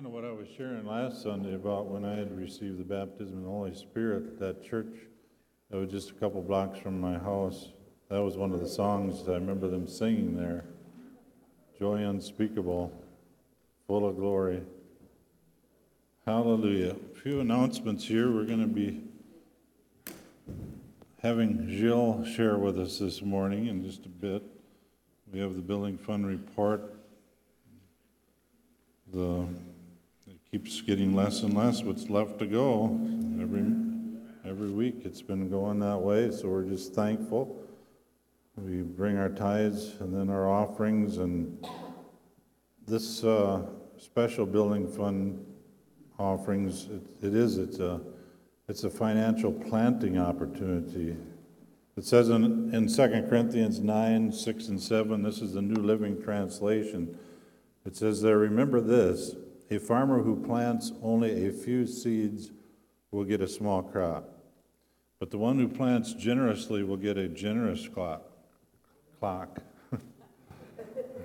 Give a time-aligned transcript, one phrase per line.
[0.00, 3.36] kind of what I was sharing last Sunday about when I had received the baptism
[3.36, 4.40] of the Holy Spirit.
[4.40, 4.94] That church
[5.68, 7.68] that was just a couple blocks from my house,
[8.08, 10.64] that was one of the songs I remember them singing there.
[11.78, 12.90] Joy unspeakable,
[13.86, 14.62] full of glory.
[16.24, 16.96] Hallelujah.
[17.12, 18.32] A few announcements here.
[18.32, 19.02] We're going to be
[21.22, 24.42] having Jill share with us this morning in just a bit.
[25.30, 26.94] We have the building fund report.
[29.12, 29.46] The,
[30.50, 32.86] keeps getting less and less what's left to go.
[33.40, 33.64] Every,
[34.44, 37.56] every week it's been going that way, so we're just thankful.
[38.56, 41.64] We bring our tithes and then our offerings, and
[42.84, 43.62] this uh,
[43.96, 45.46] special building fund
[46.18, 48.00] offerings, it, it is, it's a,
[48.68, 51.16] it's a financial planting opportunity.
[51.96, 56.20] It says in, in 2 Corinthians 9, 6, and 7, this is the New Living
[56.20, 57.16] Translation.
[57.86, 59.36] It says there, remember this
[59.70, 62.50] a farmer who plants only a few seeds
[63.10, 64.28] will get a small crop,
[65.18, 68.22] but the one who plants generously will get a generous clock.
[69.18, 69.60] Clock.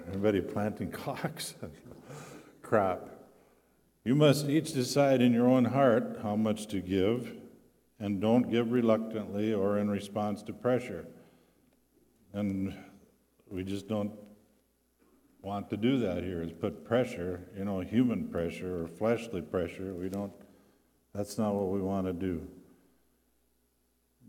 [0.08, 1.56] Everybody planting clocks?
[2.62, 3.10] crop.
[4.04, 7.34] You must each decide in your own heart how much to give,
[8.00, 11.08] and don't give reluctantly or in response to pressure.
[12.34, 12.76] And
[13.50, 14.12] we just don't
[15.46, 19.94] want to do that here is put pressure, you know, human pressure or fleshly pressure.
[19.94, 20.34] We don't,
[21.14, 22.48] that's not what we want to do.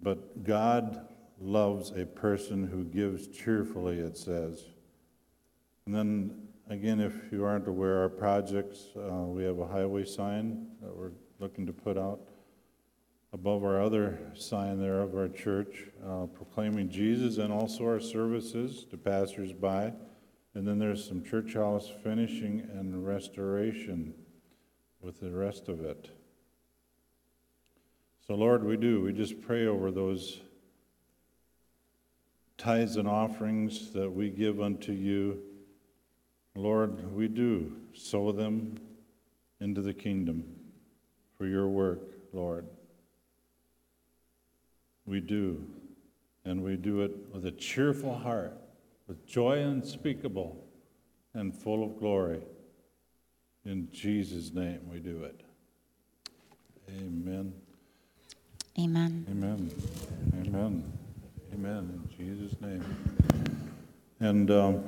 [0.03, 1.08] But God
[1.41, 4.62] loves a person who gives cheerfully, it says.
[5.86, 10.67] And then again, if you aren't aware, our projects, uh, we have a highway sign
[10.83, 12.20] that we're looking to put out
[13.33, 18.84] above our other sign there of our church, uh, proclaiming Jesus and also our services
[18.91, 19.92] to passersby.
[20.57, 24.15] And then there's some church house finishing and restoration
[25.03, 26.09] with the rest of it.
[28.27, 29.03] So, Lord, we do.
[29.03, 30.41] We just pray over those
[32.57, 35.42] tithes and offerings that we give unto you.
[36.55, 38.79] Lord, we do sow them
[39.61, 40.42] into the kingdom
[41.36, 42.01] for your work,
[42.33, 42.64] Lord.
[45.05, 45.63] We do.
[46.47, 48.59] And we do it with a cheerful heart
[49.06, 50.64] with joy unspeakable
[51.34, 52.40] and full of glory.
[53.64, 55.42] In Jesus' name we do it.
[56.89, 57.52] Amen.
[58.78, 59.27] Amen.
[59.30, 59.70] Amen.
[60.46, 60.92] Amen.
[61.52, 62.08] Amen.
[62.18, 62.84] In Jesus' name.
[64.20, 64.84] And um,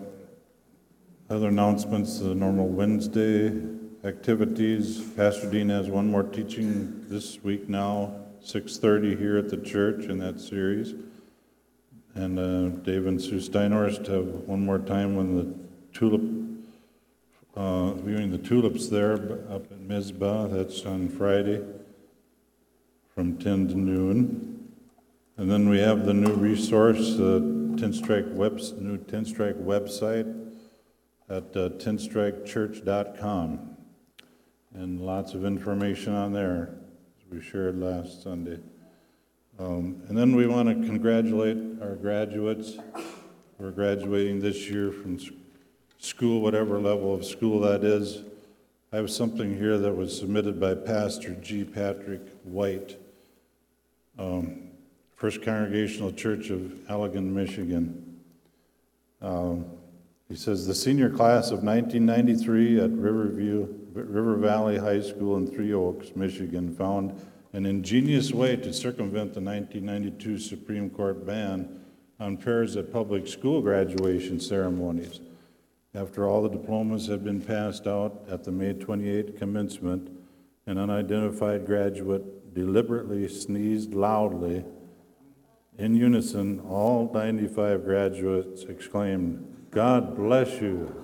[1.30, 3.52] other announcements, the normal Wednesday
[4.04, 5.00] activities.
[5.16, 8.14] Pastor Dean has one more teaching this week now,
[8.44, 10.94] 6.30 here at the church in that series.
[12.18, 15.46] And uh, Dave and Sue Steinhorst have one more time when the
[15.96, 16.20] tulip,
[17.54, 19.12] uh, viewing the tulips there
[19.48, 20.48] up at Mizpah.
[20.48, 21.62] That's on Friday
[23.14, 24.68] from 10 to noon.
[25.36, 27.38] And then we have the new resource, the
[27.78, 30.26] Tin Strike web, new Tin Strike website
[31.30, 33.76] at uh, tinstrikechurch.com.
[34.74, 36.80] And lots of information on there,
[37.20, 38.58] as we shared last Sunday.
[39.58, 42.78] Um, and then we want to congratulate our graduates.
[43.58, 45.18] We're graduating this year from
[45.98, 48.22] school, whatever level of school that is.
[48.92, 51.64] I have something here that was submitted by Pastor G.
[51.64, 52.98] Patrick White,
[54.16, 54.68] um,
[55.16, 58.20] First Congregational Church of Allegan, Michigan.
[59.20, 59.66] Um,
[60.28, 65.72] he says the senior class of 1993 at Riverview, River Valley High School in Three
[65.72, 67.20] Oaks, Michigan, found
[67.52, 71.80] an ingenious way to circumvent the 1992 Supreme Court ban
[72.20, 75.20] on pairs at public school graduation ceremonies.
[75.94, 80.10] After all the diplomas had been passed out at the May 28 commencement,
[80.66, 84.64] an unidentified graduate deliberately sneezed loudly.
[85.78, 90.94] In unison, all 95 graduates exclaimed, God bless you.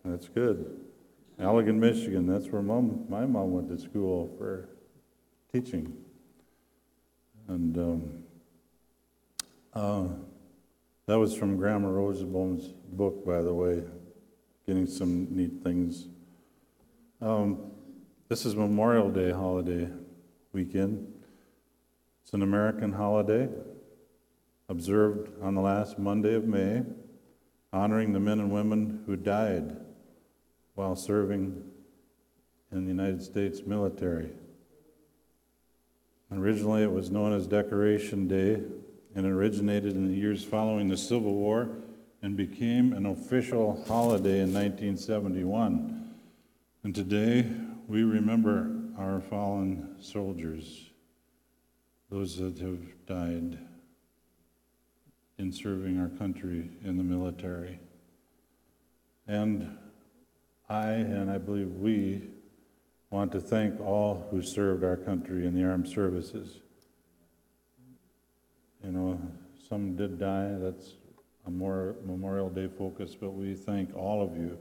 [0.04, 0.81] That's good.
[1.42, 4.70] Allegan, Michigan, that's where mom, my mom went to school for
[5.52, 5.92] teaching.
[7.48, 8.24] And um,
[9.74, 10.08] uh,
[11.08, 13.82] that was from Grandma Rosenbaum's book, by the way,
[14.68, 16.10] getting some neat things.
[17.20, 17.72] Um,
[18.30, 19.90] this is Memorial Day holiday
[20.54, 21.12] weekend.
[22.24, 23.50] It's an American holiday
[24.70, 26.84] observed on the last Monday of May,
[27.74, 29.76] honoring the men and women who died
[30.76, 31.64] while serving
[32.72, 34.30] in the United States military.
[36.32, 38.62] Originally, it was known as Decoration Day
[39.16, 41.70] and originated in the years following the Civil War
[42.22, 46.14] and became an official holiday in 1971.
[46.84, 47.46] And today
[47.88, 50.90] we remember our fallen soldiers,
[52.10, 53.60] those that have died
[55.38, 57.80] in serving our country in the military.
[59.28, 59.78] And
[60.72, 62.22] I, and I believe we,
[63.10, 66.62] want to thank all who served our country in the armed services.
[68.82, 69.22] You know,
[69.68, 70.94] some did die, that's
[71.46, 74.58] a more Memorial Day focus, but we thank all of you.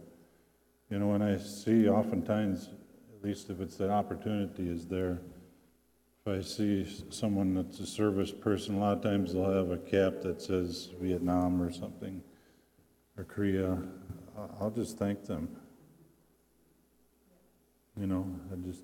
[0.91, 2.71] You know, when I see oftentimes,
[3.17, 5.21] at least if it's that opportunity is there,
[6.27, 9.79] if I see someone that's a service person, a lot of times they'll have a
[9.79, 12.21] cap that says Vietnam or something,
[13.17, 13.79] or Korea.
[14.61, 15.49] I'll just thank them.
[18.01, 18.83] You know, I just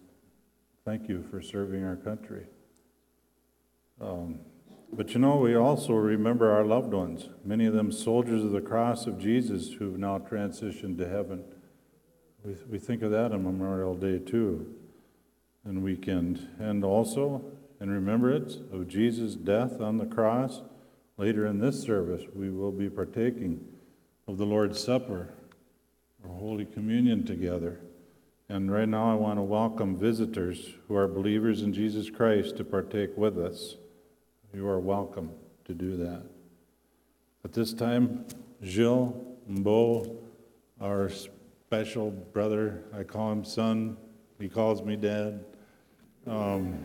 [0.85, 2.45] thank you for serving our country.
[3.99, 4.41] Um,
[4.93, 8.61] but you know, we also remember our loved ones, many of them soldiers of the
[8.61, 11.45] cross of Jesus who've now transitioned to heaven.
[12.45, 14.75] We, we think of that on Memorial Day too,
[15.65, 16.51] and weekend.
[16.59, 17.43] And also,
[17.81, 20.61] in remembrance of Jesus' death on the cross,
[21.17, 23.65] later in this service, we will be partaking
[24.29, 25.33] of the Lord's Supper
[26.23, 27.81] or Holy Communion together.
[28.49, 32.65] And right now, I want to welcome visitors who are believers in Jesus Christ to
[32.65, 33.77] partake with us.
[34.55, 35.33] You are welcome
[35.65, 36.23] to do that.
[37.45, 38.25] At this time,
[38.63, 39.15] Gilles
[39.51, 40.17] Mbo,
[40.81, 43.97] our special brother, I call him son,
[44.39, 45.45] he calls me dad,
[46.27, 46.85] um,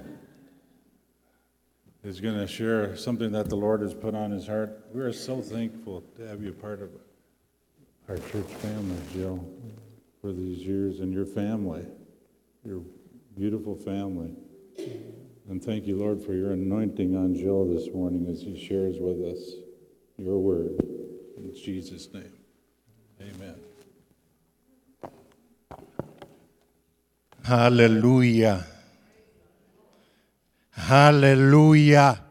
[2.04, 4.84] is going to share something that the Lord has put on his heart.
[4.94, 6.90] We are so thankful to have you part of
[8.10, 9.46] our church family, Jill,
[10.22, 11.84] for these years and your family,
[12.64, 12.82] your
[13.36, 14.36] beautiful family.
[15.50, 19.20] And thank you, Lord, for your anointing on Jill this morning as he shares with
[19.24, 19.56] us
[20.18, 20.80] your word.
[21.38, 22.32] In Jesus' name,
[23.20, 23.56] amen.
[27.44, 28.68] Hallelujah.
[30.70, 32.24] Hallelujah.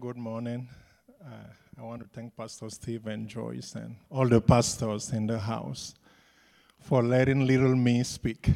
[0.00, 0.68] Good morning.
[1.24, 1.28] Uh,
[1.78, 5.94] I want to thank Pastor Steve and Joyce and all the pastors in the house
[6.80, 8.50] for letting little me speak.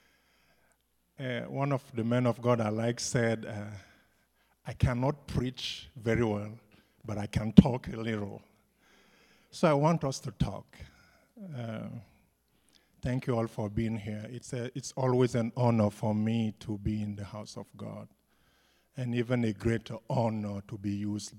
[1.20, 3.74] uh, one of the men of God I like said, uh,
[4.66, 6.52] I cannot preach very well,
[7.04, 8.42] but I can talk a little.
[9.50, 10.76] So I want us to talk.
[11.56, 11.88] Uh,
[13.02, 14.26] thank you all for being here.
[14.30, 18.08] It's, a, it's always an honor for me to be in the house of God,
[18.96, 21.34] and even a greater honor to be used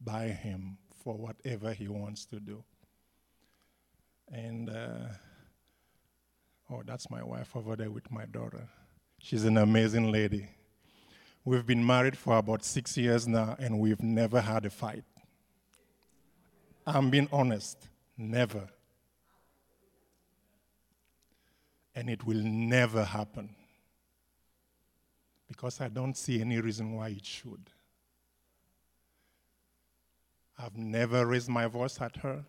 [0.00, 2.64] by Him for whatever He wants to do.
[4.32, 5.08] And, uh,
[6.70, 8.68] oh, that's my wife over there with my daughter.
[9.18, 10.48] She's an amazing lady.
[11.44, 15.04] We've been married for about six years now, and we've never had a fight.
[16.86, 18.68] I'm being honest, never.
[21.94, 23.54] And it will never happen
[25.46, 27.70] because I don't see any reason why it should.
[30.58, 32.44] I've never raised my voice at her,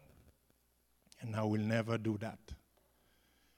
[1.22, 2.40] and I will never do that.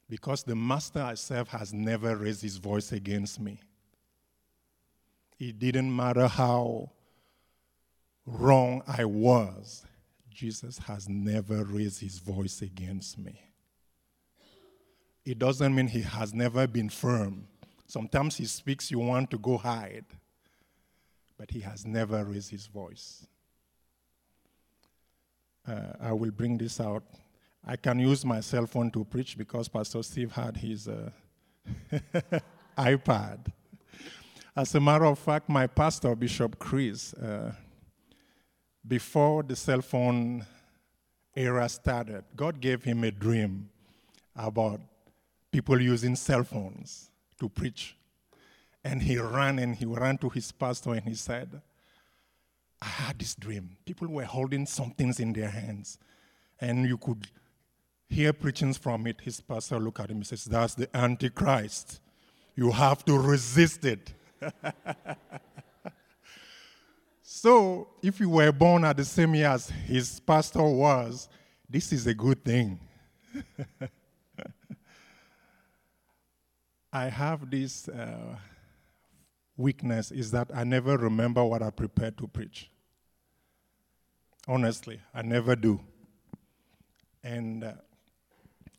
[0.10, 3.60] Because the master I serve has never raised his voice against me.
[5.40, 6.92] It didn't matter how
[8.26, 9.86] wrong I was,
[10.30, 13.42] Jesus has never raised his voice against me.
[15.26, 17.48] It doesn't mean he has never been firm.
[17.88, 20.06] Sometimes he speaks, you want to go hide,
[21.38, 23.26] but he has never raised his voice.
[25.68, 27.04] Uh, I will bring this out.
[27.70, 31.10] I can use my cell phone to preach because Pastor Steve had his uh,
[32.78, 33.52] iPad.
[34.56, 37.52] As a matter of fact, my pastor, Bishop Chris, uh,
[38.88, 40.46] before the cell phone
[41.36, 43.70] era started, God gave him a dream
[44.34, 44.80] about
[45.52, 47.98] people using cell phones to preach.
[48.82, 51.62] And he ran and he ran to his pastor and he said,
[52.82, 53.76] I had this dream.
[53.84, 55.98] People were holding some things in their hands,
[56.62, 57.28] and you could
[58.10, 59.22] hear preachings from it.
[59.22, 62.00] His pastor looked at him and says, That's the Antichrist.
[62.56, 64.14] You have to resist it.
[67.22, 71.30] so, if you were born at the same year as his pastor was,
[71.70, 72.80] this is a good thing.
[76.92, 78.38] I have this uh,
[79.58, 82.72] weakness is that I never remember what I prepared to preach.
[84.48, 85.80] Honestly, I never do.
[87.24, 87.74] And uh,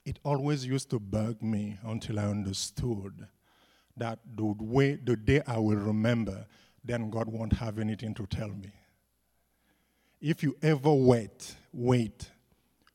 [0.08, 3.26] it always used to bug me until I understood
[3.94, 6.46] that the way the day I will remember,
[6.82, 8.72] then God won't have anything to tell me.
[10.18, 12.30] If you ever wait, wait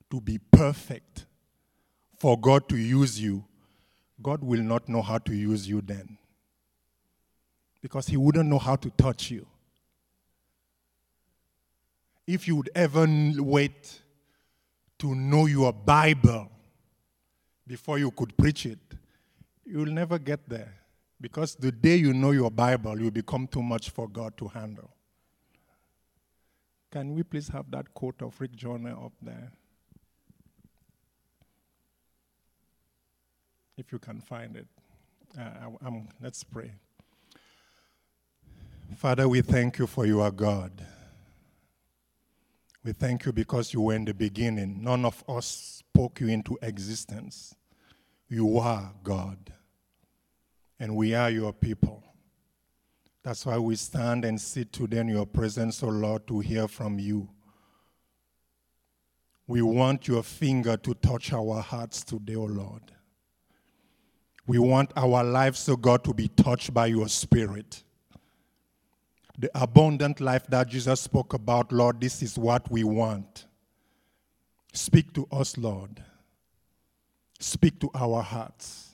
[0.10, 1.28] to be perfect
[2.18, 3.46] for God to use you,
[4.20, 6.18] God will not know how to use you then.
[7.80, 9.46] Because He wouldn't know how to touch you.
[12.26, 13.06] If you would ever
[13.38, 14.00] wait
[14.98, 16.50] to know your Bible
[17.66, 18.80] before you could preach it,
[19.66, 20.74] you'll never get there.
[21.20, 24.92] Because the day you know your Bible, you become too much for God to handle.
[26.92, 29.52] Can we please have that quote of Rick Joyner up there?
[33.78, 34.68] If you can find it.
[35.40, 35.90] Uh,
[36.22, 36.74] let's pray.
[38.96, 40.72] Father, we thank you for you are God.
[42.84, 44.84] We thank you because you were in the beginning.
[44.84, 45.46] None of us
[45.80, 47.56] spoke you into existence.
[48.28, 49.54] You are God,
[50.80, 52.04] and we are your people.
[53.24, 56.68] That's why we stand and sit today in your presence, O oh Lord, to hear
[56.68, 57.30] from you.
[59.48, 62.84] We want your finger to touch our hearts today, O oh Lord.
[64.46, 67.84] We want our lives, O oh God, to be touched by your spirit
[69.38, 73.46] the abundant life that Jesus spoke about, Lord, this is what we want.
[74.74, 76.04] Speak to us, Lord.
[77.40, 78.92] Speak to our hearts.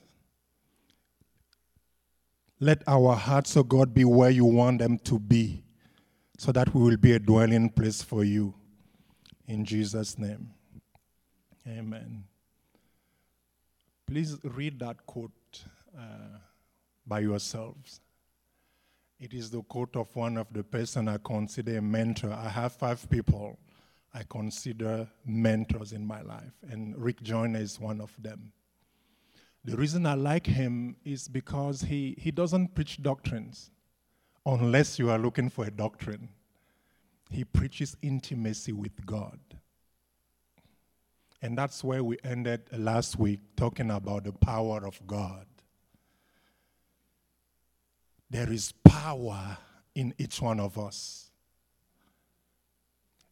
[2.60, 5.64] Let our hearts, O oh God, be where you want them to be,
[6.38, 8.54] so that we will be a dwelling place for you.
[9.48, 10.50] In Jesus' name.
[11.68, 12.24] Amen.
[14.08, 15.64] Please read that quote
[15.98, 16.40] uh,
[17.06, 18.02] by yourselves.
[19.20, 22.32] It is the quote of one of the person I consider a mentor.
[22.32, 23.60] I have five people
[24.14, 28.54] I consider mentors in my life, and Rick Joyner is one of them.
[29.66, 33.72] The reason I like him is because he, he doesn't preach doctrines
[34.46, 36.30] unless you are looking for a doctrine.
[37.30, 39.40] He preaches intimacy with God.
[41.42, 45.46] And that's where we ended last week talking about the power of God.
[48.30, 49.58] There is power
[49.96, 51.30] in each one of us.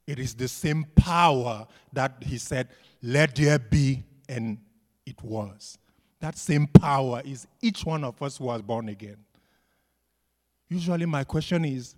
[0.07, 2.69] It is the same power that he said,
[3.03, 4.57] Let there be, and
[5.05, 5.77] it was.
[6.19, 9.17] That same power is each one of us who was born again.
[10.69, 11.95] Usually, my question is,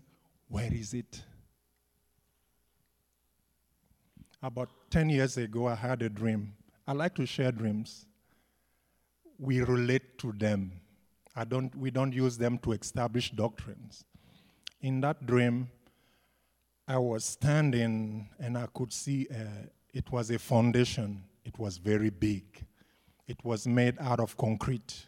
[0.48, 1.22] Where is it?
[4.42, 6.54] About 10 years ago, I had a dream.
[6.88, 8.06] I like to share dreams.
[9.38, 10.72] We relate to them
[11.40, 14.04] I don't, we don't use them to establish doctrines.
[14.82, 15.70] In that dream,
[16.86, 21.24] I was standing and I could see uh, it was a foundation.
[21.46, 22.44] It was very big.
[23.26, 25.06] It was made out of concrete.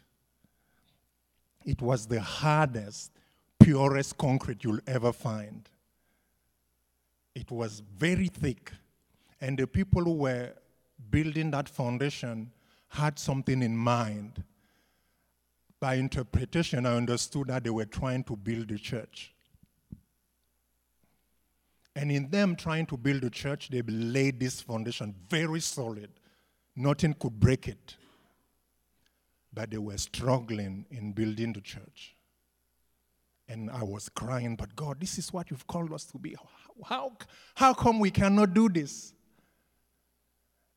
[1.66, 3.12] It was the hardest,
[3.62, 5.68] purest concrete you'll ever find.
[7.34, 8.72] It was very thick.
[9.38, 10.54] And the people who were
[11.10, 12.52] building that foundation
[12.88, 14.42] had something in mind
[15.82, 19.34] by interpretation, I understood that they were trying to build a church.
[21.96, 26.08] And in them trying to build a church, they laid this foundation very solid.
[26.76, 27.96] Nothing could break it.
[29.52, 32.14] But they were struggling in building the church.
[33.48, 36.36] And I was crying, but God, this is what you've called us to be.
[36.84, 37.10] How,
[37.56, 39.14] how come we cannot do this?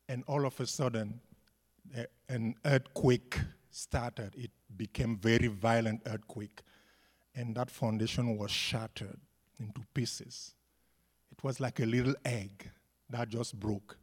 [0.08, 1.20] And all of a sudden,
[2.28, 3.38] an earthquake
[3.76, 4.34] started.
[4.36, 6.62] It became very violent earthquake,
[7.34, 9.20] and that foundation was shattered
[9.60, 10.54] into pieces.
[11.30, 12.70] It was like a little egg
[13.10, 13.98] that just broke.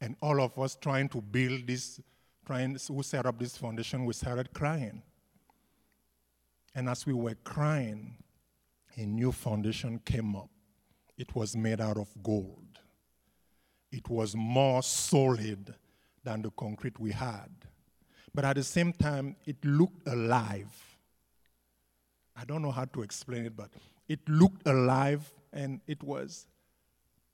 [0.00, 2.00] And all of us trying to build this,
[2.46, 5.02] trying to set up this foundation, we started crying.
[6.74, 8.16] And as we were crying,
[8.96, 10.50] a new foundation came up.
[11.16, 12.80] It was made out of gold.
[13.90, 15.74] It was more solid
[16.22, 17.50] than the concrete we had
[18.34, 20.72] but at the same time, it looked alive.
[22.36, 23.70] I don't know how to explain it, but
[24.08, 26.46] it looked alive and it was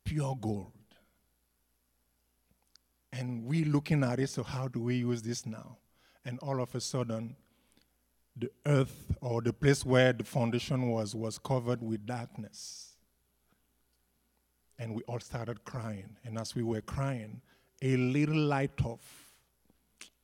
[0.04, 0.72] pure gold.
[3.12, 5.78] And we looking at it, so how do we use this now?
[6.24, 7.34] And all of a sudden,
[8.36, 12.96] the earth or the place where the foundation was was covered with darkness.
[14.78, 16.16] And we all started crying.
[16.24, 17.40] And as we were crying,
[17.82, 19.00] a little light of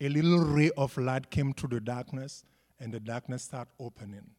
[0.01, 2.45] a little ray of light came through the darkness,
[2.79, 4.31] and the darkness started opening.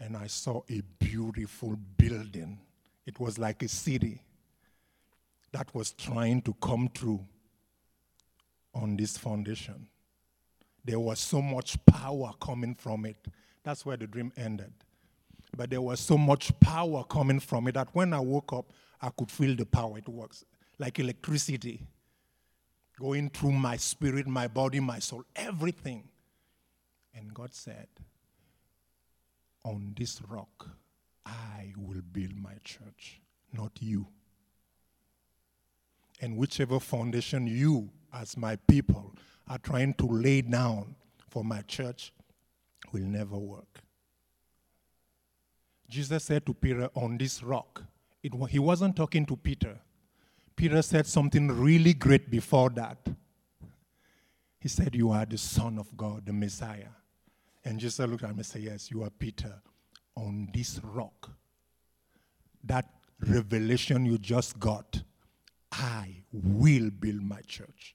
[0.00, 2.60] And I saw a beautiful building.
[3.06, 4.22] It was like a city
[5.52, 7.24] that was trying to come through
[8.74, 9.88] on this foundation.
[10.84, 13.16] There was so much power coming from it.
[13.64, 14.72] That's where the dream ended.
[15.56, 19.10] But there was so much power coming from it that when I woke up, I
[19.10, 19.98] could feel the power.
[19.98, 20.44] It was
[20.78, 21.86] like electricity
[22.98, 26.08] going through my spirit, my body, my soul, everything.
[27.14, 27.88] And God said,
[29.64, 30.68] On this rock,
[31.24, 33.20] I will build my church,
[33.52, 34.06] not you.
[36.20, 39.14] And whichever foundation you, as my people,
[39.46, 40.96] are trying to lay down
[41.28, 42.12] for my church
[42.92, 43.80] will never work.
[45.88, 47.84] Jesus said to Peter, On this rock,
[48.22, 49.78] it, he wasn't talking to Peter.
[50.58, 52.98] Peter said something really great before that.
[54.58, 56.88] He said, You are the Son of God, the Messiah.
[57.64, 59.54] And Jesus looked at him and said, Yes, you are Peter
[60.16, 61.30] on this rock.
[62.64, 62.86] That
[63.20, 65.00] revelation you just got,
[65.70, 67.94] I will build my church.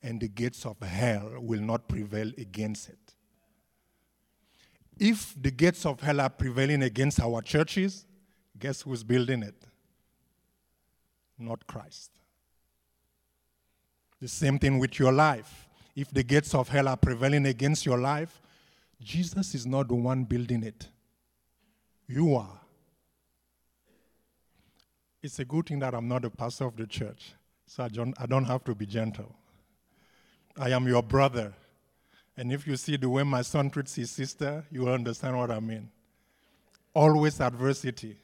[0.00, 3.14] And the gates of hell will not prevail against it.
[4.96, 8.06] If the gates of hell are prevailing against our churches,
[8.56, 9.66] guess who's building it?
[11.40, 12.10] Not Christ.
[14.20, 15.66] The same thing with your life.
[15.96, 18.40] If the gates of hell are prevailing against your life,
[19.00, 20.88] Jesus is not the one building it.
[22.06, 22.60] You are.
[25.22, 27.32] It's a good thing that I'm not a pastor of the church,
[27.66, 29.34] so I don't, I don't have to be gentle.
[30.58, 31.52] I am your brother.
[32.36, 35.50] And if you see the way my son treats his sister, you will understand what
[35.50, 35.90] I mean.
[36.94, 38.16] Always adversity.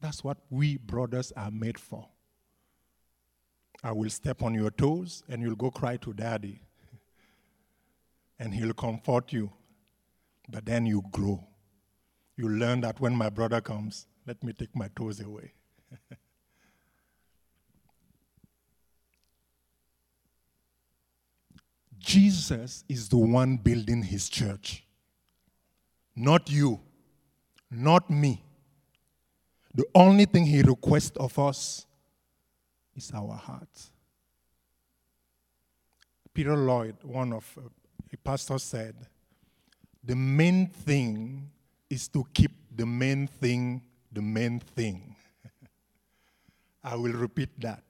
[0.00, 2.08] That's what we brothers are made for.
[3.82, 6.62] I will step on your toes and you'll go cry to daddy.
[8.38, 9.52] And he'll comfort you.
[10.48, 11.46] But then you grow.
[12.36, 15.52] You learn that when my brother comes, let me take my toes away.
[21.98, 24.84] Jesus is the one building his church.
[26.16, 26.80] Not you,
[27.70, 28.42] not me.
[29.74, 31.86] The only thing he requests of us
[32.94, 33.92] is our hearts.
[36.34, 37.68] Peter Lloyd, one of uh,
[38.12, 38.94] a pastor, said,
[40.02, 41.50] The main thing
[41.88, 45.14] is to keep the main thing the main thing.
[46.84, 47.84] I will repeat that.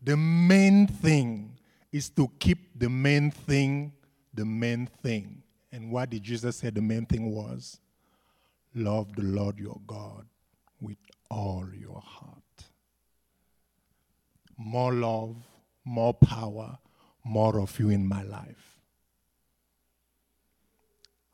[0.00, 1.58] The main thing
[1.90, 3.92] is to keep the main thing
[4.32, 5.42] the main thing.
[5.72, 7.80] And what did Jesus say the main thing was?
[8.72, 10.26] Love the Lord your God
[10.80, 10.98] with
[11.30, 12.42] all your heart.
[14.56, 15.36] More love,
[15.84, 16.78] more power,
[17.24, 18.80] more of you in my life.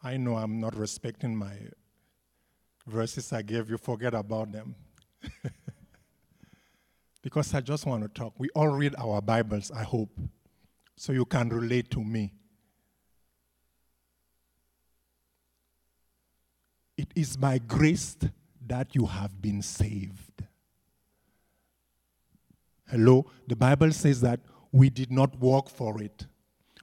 [0.02, 1.54] I know I'm not respecting my
[2.87, 4.74] verses I gave you, forget about them.
[7.22, 8.35] because I just want to talk.
[8.37, 10.11] We all read our Bibles, I hope
[10.96, 12.35] so you can relate to me.
[16.96, 18.16] It is by grace
[18.68, 20.44] that you have been saved.
[22.88, 23.27] Hello?
[23.46, 24.40] The Bible says that
[24.72, 26.27] we did not work for it.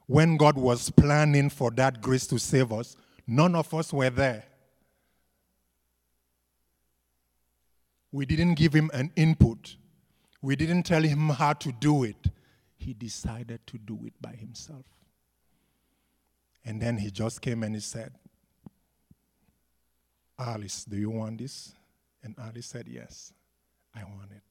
[0.06, 4.44] When God was planning for that grace to save us, none of us were there.
[8.10, 9.76] We didn't give him an input.
[10.42, 12.28] We didn't tell him how to do it
[12.82, 14.84] he decided to do it by himself.
[16.64, 18.12] And then he just came and he said,
[20.42, 21.72] Alice, do you want this?
[22.22, 23.32] And Alice said, Yes,
[23.94, 24.42] I want it.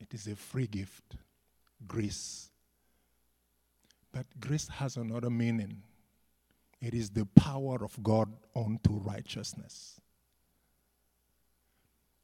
[0.00, 1.16] It is a free gift,
[1.86, 2.50] grace.
[4.12, 5.82] But grace has another meaning
[6.80, 10.00] it is the power of God unto righteousness.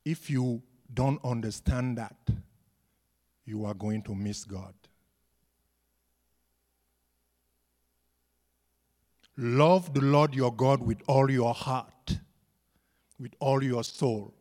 [0.04, 2.16] If you don't understand that,
[3.44, 4.74] you are going to miss God.
[9.36, 12.18] Love the Lord your God with all your heart,
[13.20, 14.32] with all your soul.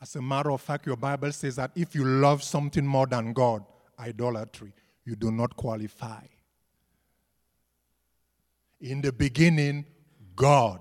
[0.00, 3.32] As a matter of fact, your Bible says that if you love something more than
[3.32, 3.64] God,
[3.98, 4.72] idolatry,
[5.04, 6.24] you do not qualify.
[8.80, 9.86] In the beginning,
[10.34, 10.80] God.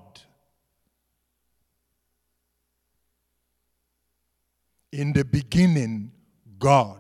[4.92, 6.12] in the beginning,
[6.60, 7.00] God.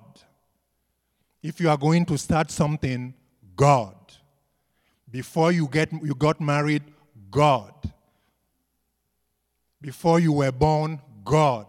[1.44, 3.14] If you are going to start something,
[3.56, 3.96] God.
[5.12, 6.84] Before you get you got married,
[7.30, 7.74] God.
[9.82, 11.68] Before you were born, God.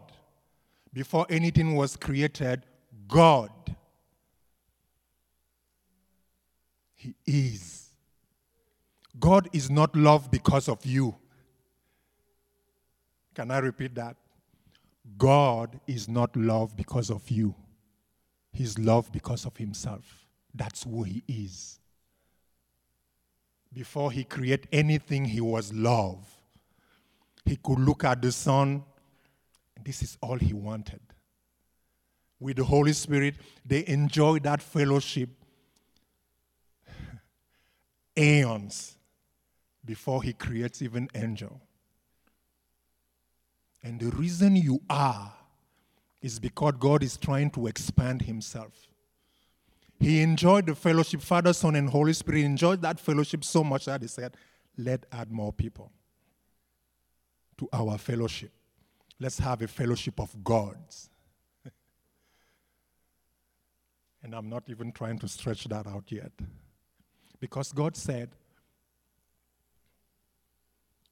[0.93, 2.65] Before anything was created,
[3.09, 3.51] God.
[6.95, 7.89] He is.
[9.19, 11.17] God is not loved because of you.
[13.35, 14.17] Can I repeat that?
[15.19, 17.55] God is not loved because of you.
[18.53, 20.27] He's loved because of himself.
[20.55, 21.81] That's who he is.
[23.73, 26.19] Before he created anything, he was love.
[27.45, 28.85] He could look at the Son,
[29.85, 31.01] this is all he wanted.
[32.39, 35.31] With the Holy Spirit, they enjoyed that fellowship
[38.19, 38.97] aeons
[39.85, 41.61] before he creates even angel.
[43.83, 45.33] And the reason you are
[46.21, 48.92] is because God is trying to expand himself.
[50.03, 54.03] He enjoyed the fellowship, Father, Son, and Holy Spirit enjoyed that fellowship so much that
[54.03, 54.37] he said,
[54.77, 55.93] Let's add more people
[57.59, 58.51] to our fellowship.
[59.21, 61.09] Let's have a fellowship of gods.
[64.25, 66.33] and I'm not even trying to stretch that out yet.
[67.39, 68.31] Because God said,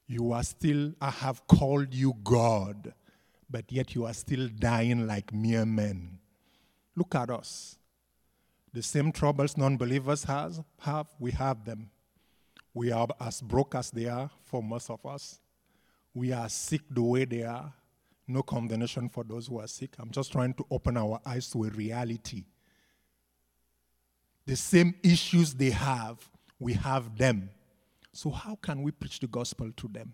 [0.09, 2.92] You are still, I have called you God,
[3.48, 6.18] but yet you are still dying like mere men.
[6.96, 7.76] Look at us.
[8.72, 11.90] The same troubles non believers has, have, we have them.
[12.72, 15.40] We are as broke as they are for most of us.
[16.14, 17.72] We are sick the way they are.
[18.28, 19.90] No condemnation for those who are sick.
[19.98, 22.44] I'm just trying to open our eyes to a reality.
[24.46, 26.28] The same issues they have,
[26.61, 27.50] we have them.
[28.12, 30.12] So, how can we preach the gospel to them?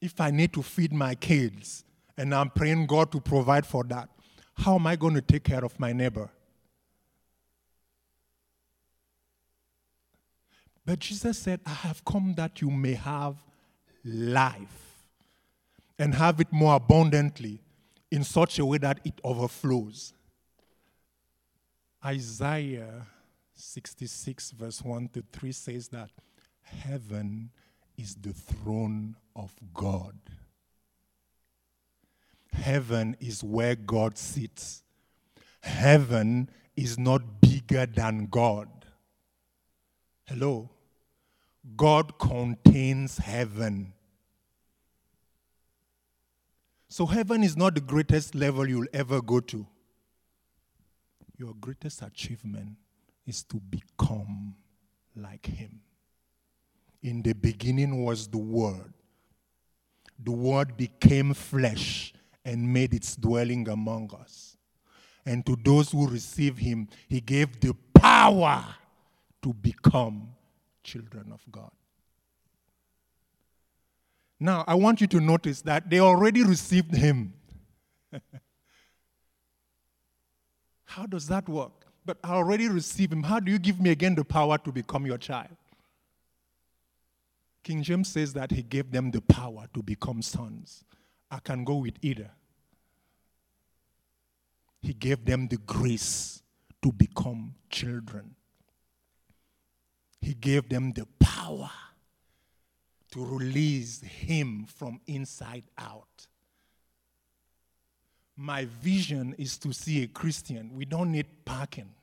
[0.00, 1.84] If I need to feed my kids
[2.16, 4.08] and I'm praying God to provide for that,
[4.54, 6.30] how am I going to take care of my neighbor?
[10.84, 13.36] But Jesus said, I have come that you may have
[14.04, 15.04] life
[15.98, 17.60] and have it more abundantly
[18.10, 20.12] in such a way that it overflows.
[22.04, 23.06] Isaiah
[23.54, 26.10] 66, verse 1 to 3 says that
[26.62, 27.50] heaven
[27.96, 30.16] is the throne of God.
[32.52, 34.82] Heaven is where God sits.
[35.62, 38.68] Heaven is not bigger than God.
[40.26, 40.70] Hello?
[41.76, 43.92] God contains heaven.
[46.88, 49.66] So, heaven is not the greatest level you'll ever go to.
[51.38, 52.76] Your greatest achievement
[53.26, 54.54] is to become
[55.16, 55.80] like Him.
[57.02, 58.92] In the beginning was the Word.
[60.22, 62.12] The Word became flesh
[62.44, 64.56] and made its dwelling among us.
[65.24, 68.64] And to those who receive Him, He gave the power
[69.42, 70.28] to become
[70.82, 71.70] children of God.
[74.40, 77.34] Now, I want you to notice that they already received Him.
[80.84, 81.86] How does that work?
[82.04, 83.22] But I already received Him.
[83.22, 85.56] How do you give me again the power to become your child?
[87.62, 90.84] King James says that He gave them the power to become sons.
[91.32, 92.30] I can go with either.
[94.82, 96.42] He gave them the grace
[96.82, 98.34] to become children.
[100.20, 101.70] He gave them the power
[103.12, 106.26] to release Him from inside out.
[108.36, 110.70] My vision is to see a Christian.
[110.74, 111.94] We don't need parking.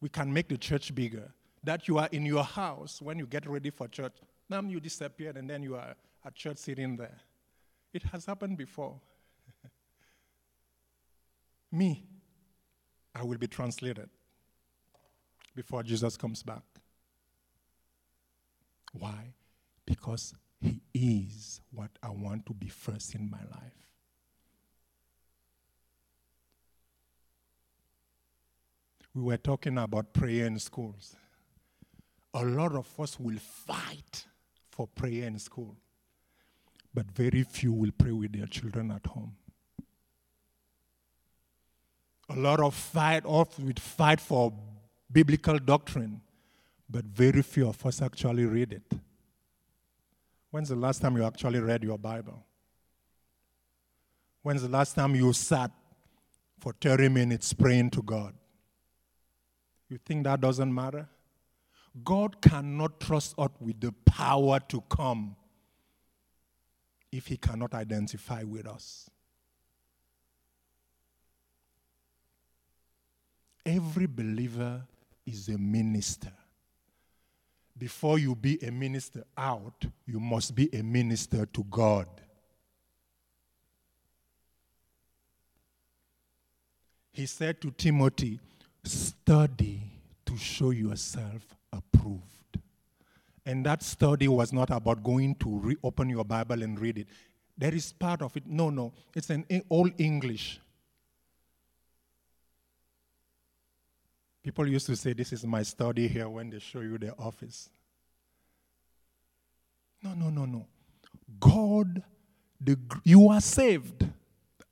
[0.00, 1.32] We can make the church bigger.
[1.62, 4.14] That you are in your house when you get ready for church.
[4.48, 5.94] Now you disappeared and then you are
[6.24, 7.18] at church sitting there.
[7.98, 9.00] It has happened before.
[11.72, 12.04] Me,
[13.12, 14.08] I will be translated
[15.56, 16.62] before Jesus comes back.
[18.92, 19.34] Why?
[19.84, 23.88] Because He is what I want to be first in my life.
[29.12, 31.16] We were talking about prayer in schools.
[32.32, 34.24] A lot of us will fight
[34.70, 35.76] for prayer in school,
[36.94, 39.36] but very few will pray with their children at home.
[42.30, 44.52] A lot of fight off with fight for
[45.10, 46.20] biblical doctrine,
[46.88, 48.98] but very few of us actually read it.
[50.50, 52.44] When's the last time you actually read your Bible?
[54.42, 55.70] When's the last time you sat
[56.60, 58.34] for 30 minutes praying to God?
[59.88, 61.08] You think that doesn't matter?
[62.04, 65.36] God cannot trust us with the power to come
[67.12, 69.10] if He cannot identify with us.
[73.64, 74.82] Every believer
[75.26, 76.32] is a minister
[77.78, 82.08] before you be a minister out, you must be a minister to God.
[87.12, 88.40] He said to Timothy,
[88.84, 89.82] Study
[90.24, 91.42] to show yourself
[91.72, 92.37] approved.
[93.48, 97.06] And that study was not about going to reopen your Bible and read it.
[97.56, 98.46] There is part of it.
[98.46, 98.92] No, no.
[99.14, 100.60] It's an old English.
[104.42, 107.70] People used to say, This is my study here when they show you their office.
[110.02, 110.66] No, no, no, no.
[111.40, 112.02] God,
[112.60, 114.06] the, you are saved.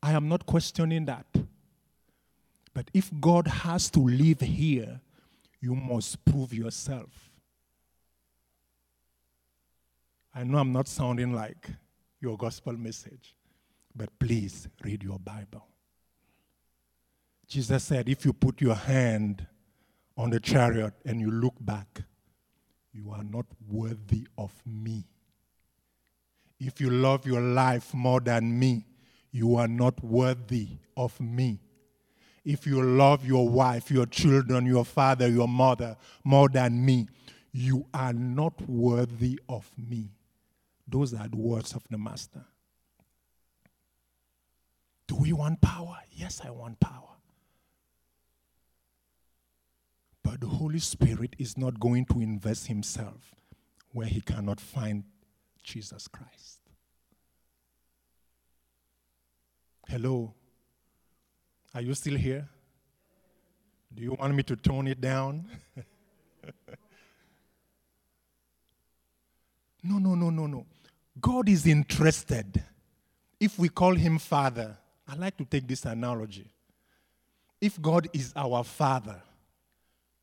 [0.02, 1.24] I am not questioning that.
[2.74, 5.00] But if God has to live here,
[5.62, 7.30] you must prove yourself.
[10.38, 11.70] I know I'm not sounding like
[12.20, 13.34] your gospel message,
[13.94, 15.66] but please read your Bible.
[17.48, 19.46] Jesus said, if you put your hand
[20.14, 22.02] on the chariot and you look back,
[22.92, 25.06] you are not worthy of me.
[26.60, 28.84] If you love your life more than me,
[29.30, 30.68] you are not worthy
[30.98, 31.60] of me.
[32.44, 37.08] If you love your wife, your children, your father, your mother more than me,
[37.52, 40.10] you are not worthy of me.
[40.88, 42.44] Those are the words of the Master.
[45.08, 45.98] Do we want power?
[46.12, 47.16] Yes, I want power.
[50.22, 53.34] But the Holy Spirit is not going to invest himself
[53.92, 55.04] where he cannot find
[55.62, 56.60] Jesus Christ.
[59.88, 60.34] Hello?
[61.74, 62.48] Are you still here?
[63.94, 65.46] Do you want me to tone it down?
[69.88, 70.66] no, no, no, no, no.
[71.20, 72.62] God is interested.
[73.38, 74.76] If we call him Father,
[75.08, 76.50] I like to take this analogy.
[77.60, 79.22] If God is our Father,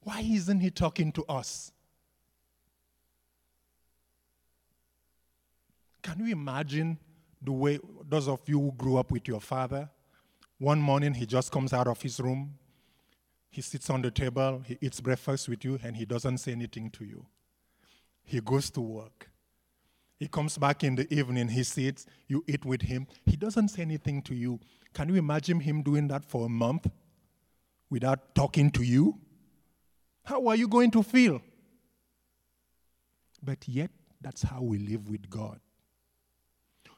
[0.02, 1.72] why isn't He talking to us?
[6.02, 6.98] Can you imagine
[7.42, 9.90] the way those of you who grew up with your father?
[10.60, 12.56] One morning he just comes out of his room,
[13.50, 16.90] he sits on the table, he eats breakfast with you, and he doesn't say anything
[16.92, 17.26] to you.
[18.24, 19.30] He goes to work.
[20.24, 23.08] He comes back in the evening, he sits, you eat with him.
[23.26, 24.58] He doesn't say anything to you.
[24.94, 26.90] Can you imagine him doing that for a month
[27.90, 29.20] without talking to you?
[30.24, 31.42] How are you going to feel?
[33.44, 35.60] But yet, that's how we live with God.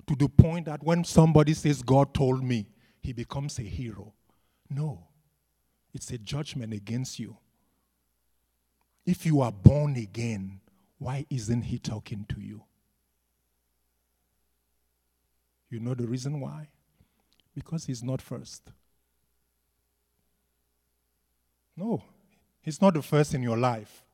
[0.05, 2.67] To the point that when somebody says, God told me,
[3.01, 4.13] he becomes a hero.
[4.69, 5.07] No,
[5.95, 7.37] it's a judgment against you.
[9.03, 10.59] If you are born again,
[10.99, 12.65] why isn't he talking to you?
[15.75, 16.69] You know the reason why?
[17.53, 18.71] Because he's not first.
[21.75, 22.01] No,
[22.61, 24.05] he's not the first in your life.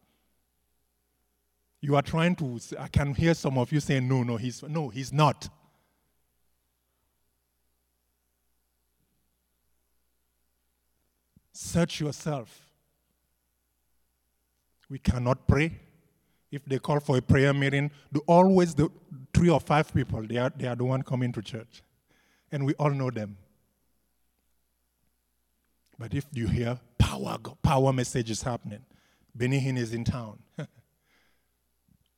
[1.80, 4.90] You are trying to, I can hear some of you saying, no, no, he's, no,
[4.90, 5.50] he's not.
[11.54, 12.72] Search yourself.
[14.90, 15.80] We cannot pray.
[16.52, 18.90] If they call for a prayer meeting, the, always the
[19.34, 21.82] three or five people, they are, they are the one coming to church.
[22.52, 23.38] And we all know them.
[25.98, 28.84] But if you hear power, power message is happening,
[29.34, 30.40] Benny Hinn is in town.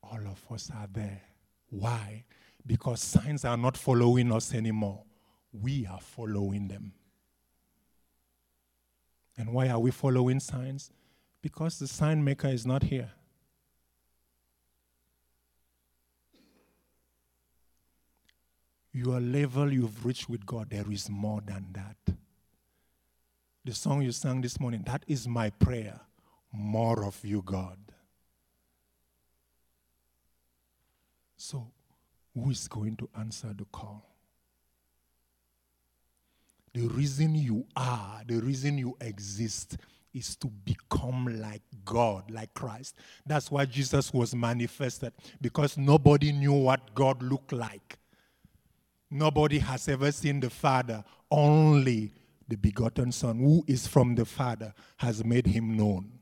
[0.04, 1.22] all of us are there.
[1.70, 2.24] Why?
[2.66, 5.04] Because signs are not following us anymore.
[5.52, 6.94] We are following them.
[9.38, 10.92] And why are we following signs?
[11.42, 13.12] Because the sign maker is not here.
[18.94, 22.16] Your level you've reached with God, there is more than that.
[23.66, 26.00] The song you sang this morning, that is my prayer.
[26.52, 27.78] More of you, God.
[31.36, 31.72] So,
[32.36, 34.06] who is going to answer the call?
[36.74, 39.78] The reason you are, the reason you exist
[40.14, 42.96] is to become like God, like Christ.
[43.26, 47.98] That's why Jesus was manifested, because nobody knew what God looked like.
[49.14, 52.12] Nobody has ever seen the Father, only
[52.48, 56.14] the begotten Son, who is from the Father, has made him known.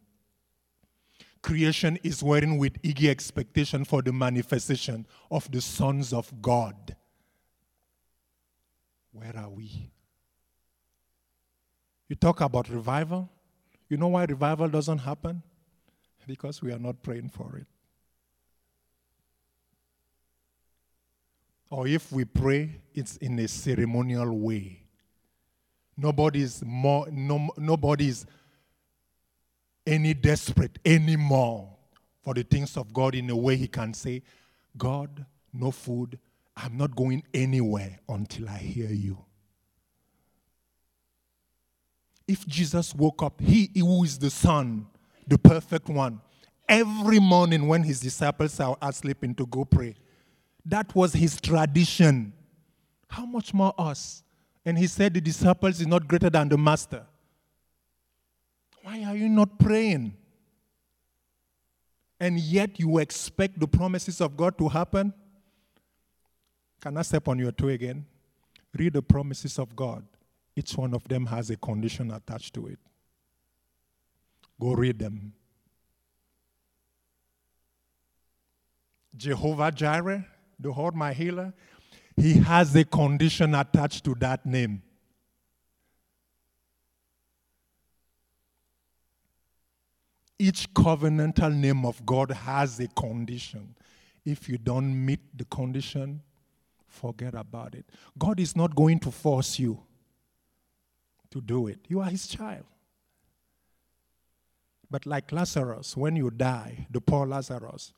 [1.42, 6.98] Creation is waiting with eager expectation for the manifestation of the sons of God.
[9.14, 9.90] Where are we?
[12.10, 13.30] You talk about revival.
[13.88, 15.44] You know why revival doesn't happen?
[16.28, 17.68] Because we are not praying for it.
[21.72, 24.84] Or if we pray, it's in a ceremonial way.
[25.96, 28.26] Nobody's more no, nobody's
[29.88, 31.70] any desperate anymore
[32.22, 34.22] for the things of God in a way he can say,
[34.78, 36.20] God, no food,
[36.56, 39.18] I'm not going anywhere until I hear you.
[42.28, 44.88] If Jesus woke up, he who is the Son,
[45.26, 46.22] the perfect one,
[46.68, 49.96] every morning when his disciples are sleeping to go pray,
[50.66, 52.34] that was his tradition.
[53.10, 54.24] How much more us?
[54.66, 57.06] And he said the disciples is not greater than the master.
[58.84, 60.16] Why are you not praying?
[62.20, 65.14] And yet you expect the promises of God to happen?
[66.80, 68.06] Can I step on your toe again?
[68.78, 70.06] Read the promises of God.
[70.56, 72.80] Each one of them has a condition attached to it.
[74.60, 75.34] Go read them.
[79.16, 80.26] Jehovah Jireh,
[80.70, 81.54] Lord my healer,
[82.16, 84.82] he has a condition attached to that name.
[90.38, 93.76] Each covenantal name of God has a condition.
[94.26, 96.22] If you don't meet the condition,
[96.88, 97.86] forget about it.
[98.18, 99.80] God is not going to force you
[101.32, 101.80] to do it.
[101.88, 102.66] You are his child.
[104.90, 107.94] But like Lazarus, when you die, the poor Lazarus,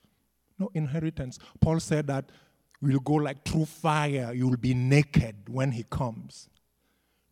[0.59, 1.39] no inheritance.
[1.59, 2.29] Paul said that
[2.83, 6.49] we'll go like through fire, you'll be naked when he comes.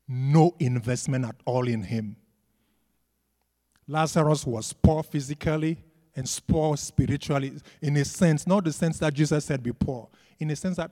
[0.08, 2.16] No investment at all in him.
[3.86, 5.78] Lazarus was poor physically
[6.16, 10.08] and poor spiritually, in a sense, not the sense that Jesus said be poor,
[10.40, 10.92] in a sense that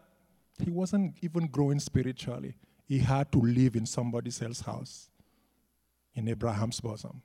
[0.61, 2.55] he wasn't even growing spiritually.
[2.85, 5.09] He had to live in somebody else's house,
[6.13, 7.21] in Abraham's bosom.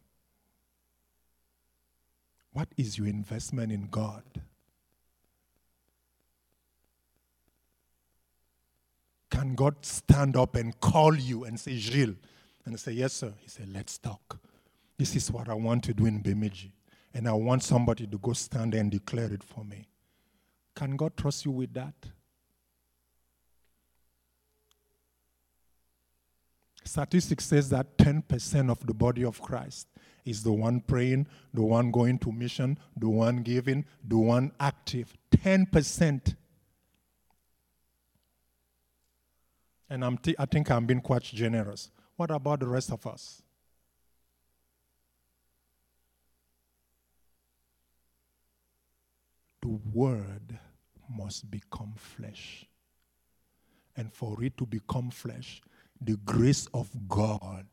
[2.53, 4.23] What is your investment in God?
[9.35, 12.15] Can God stand up and call you and say, Gilles?
[12.65, 13.33] And say, Yes, sir.
[13.41, 14.39] He said, Let's talk.
[14.97, 16.73] This is what I want to do in Bemidji.
[17.13, 19.89] And I want somebody to go stand there and declare it for me.
[20.77, 21.95] Can God trust you with that?
[26.85, 29.89] Statistics says that 10% of the body of Christ
[30.25, 35.13] is the one praying, the one going to mission, the one giving, the one active.
[35.33, 36.37] 10%.
[39.89, 41.91] And I'm I think I'm being quite generous.
[42.17, 43.43] What about the rest of us?
[49.63, 50.59] The Word
[51.09, 52.67] must become flesh.
[53.97, 55.63] And for it to become flesh,
[56.01, 57.67] the grace of God,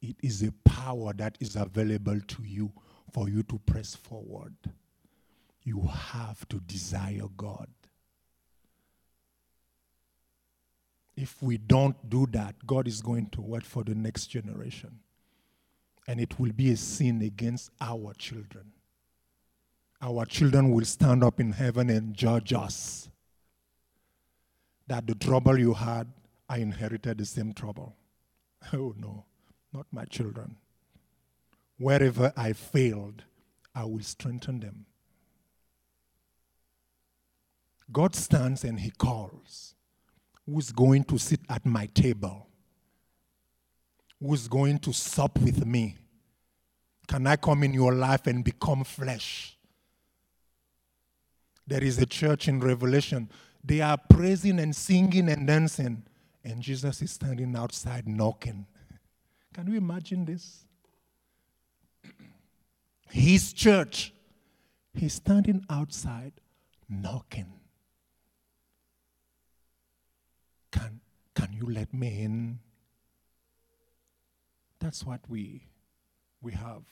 [0.00, 2.72] it is a power that is available to you
[3.12, 4.54] for you to press forward.
[5.62, 7.68] You have to desire God.
[11.16, 15.00] If we don't do that, God is going to work for the next generation.
[16.08, 18.72] And it will be a sin against our children.
[20.00, 23.08] Our children will stand up in heaven and judge us.
[24.88, 26.08] That the trouble you had,
[26.48, 27.96] I inherited the same trouble.
[28.72, 29.24] Oh no,
[29.72, 30.56] not my children.
[31.78, 33.24] Wherever I failed,
[33.74, 34.86] I will strengthen them.
[37.90, 39.74] God stands and He calls
[40.46, 42.48] who's going to sit at my table?
[44.20, 45.96] Who's going to sup with me?
[47.08, 49.56] Can I come in your life and become flesh?
[51.66, 53.28] There is a church in Revelation.
[53.64, 56.02] They are praising and singing and dancing,
[56.44, 58.66] and Jesus is standing outside knocking.
[59.54, 60.64] Can you imagine this?
[63.10, 64.12] His church,
[64.94, 66.32] he's standing outside
[66.88, 67.52] knocking.
[70.72, 71.00] Can,
[71.34, 72.58] can you let me in?
[74.80, 75.68] That's what we,
[76.40, 76.82] we have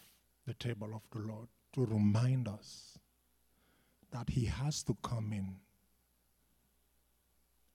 [0.46, 2.98] the table of the Lord to remind us
[4.12, 5.56] that He has to come in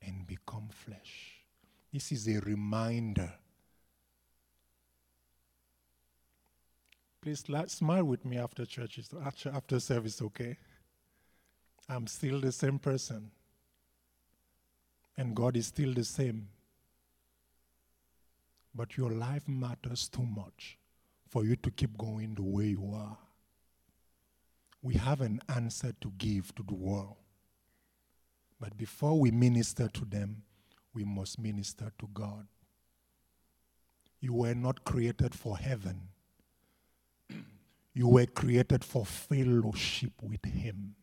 [0.02, 1.42] and become flesh.
[1.92, 3.34] This is a reminder.
[7.22, 9.00] Please smile with me after church,
[9.52, 10.58] after service, okay?
[11.90, 13.32] I'm still the same person
[15.18, 16.48] and God is still the same.
[18.74, 20.78] But your life matters too much
[21.30, 23.18] for you to keep going the way you are.
[24.82, 27.16] We have an answer to give to the world.
[28.60, 30.44] But before we minister to them,
[30.94, 32.48] we must minister to God.
[34.20, 36.10] You were not created for heaven,
[37.94, 40.96] you were created for fellowship with Him.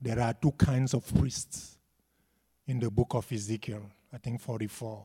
[0.00, 1.78] There are two kinds of priests
[2.66, 5.04] in the book of Ezekiel, I think 44.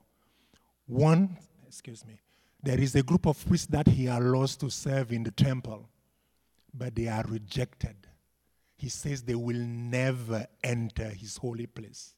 [0.87, 1.37] One,
[1.67, 2.19] excuse me,
[2.61, 5.87] there is a group of priests that he allows to serve in the temple,
[6.73, 7.95] but they are rejected.
[8.75, 12.13] He says they will never enter his holy place.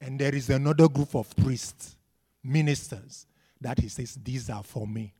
[0.00, 1.96] And there is another group of priests,
[2.42, 3.26] ministers,
[3.60, 5.14] that he says, These are for me.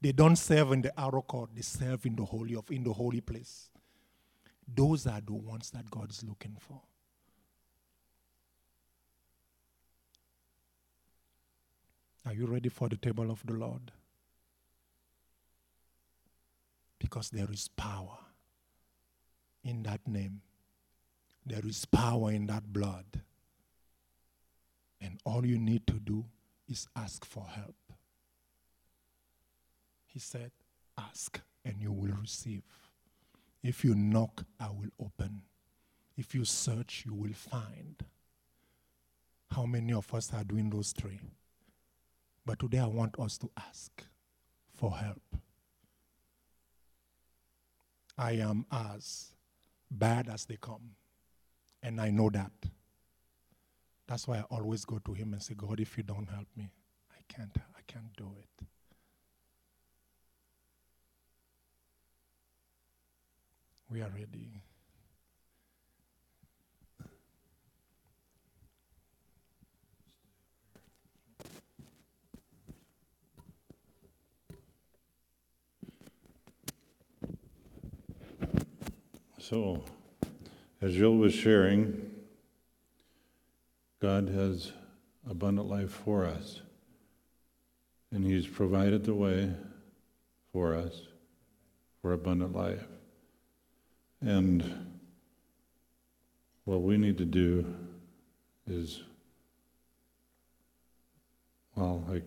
[0.00, 2.92] They don't serve in the outer court, they serve in the holy of in the
[2.92, 3.68] holy place.
[4.72, 6.80] Those are the ones that God is looking for.
[12.24, 13.92] Are you ready for the table of the Lord?
[17.02, 18.16] because there is power
[19.64, 20.40] in that name.
[21.44, 23.04] There is power in that blood.
[25.00, 26.24] And all you need to do
[26.68, 27.74] is ask for help.
[30.06, 30.52] He said,
[30.96, 32.62] Ask and you will receive.
[33.64, 35.42] If you knock, I will open.
[36.16, 37.96] If you search, you will find.
[39.50, 41.20] How many of us are doing those three?
[42.44, 44.04] But today I want us to ask
[44.74, 45.22] for help.
[48.18, 49.28] I am as
[49.90, 50.96] bad as they come.
[51.82, 52.52] And I know that.
[54.06, 56.70] That's why I always go to him and say, God, if you don't help me,
[57.10, 58.66] I can't I can't do it.
[63.90, 64.62] We are ready.
[79.52, 79.84] So,
[80.80, 82.10] as Gilles was sharing,
[84.00, 84.72] God has
[85.28, 86.62] abundant life for us.
[88.10, 89.52] And He's provided the way
[90.54, 91.02] for us
[92.00, 92.82] for abundant life.
[94.22, 94.64] And
[96.64, 97.76] what we need to do
[98.66, 99.02] is,
[101.76, 102.24] well, like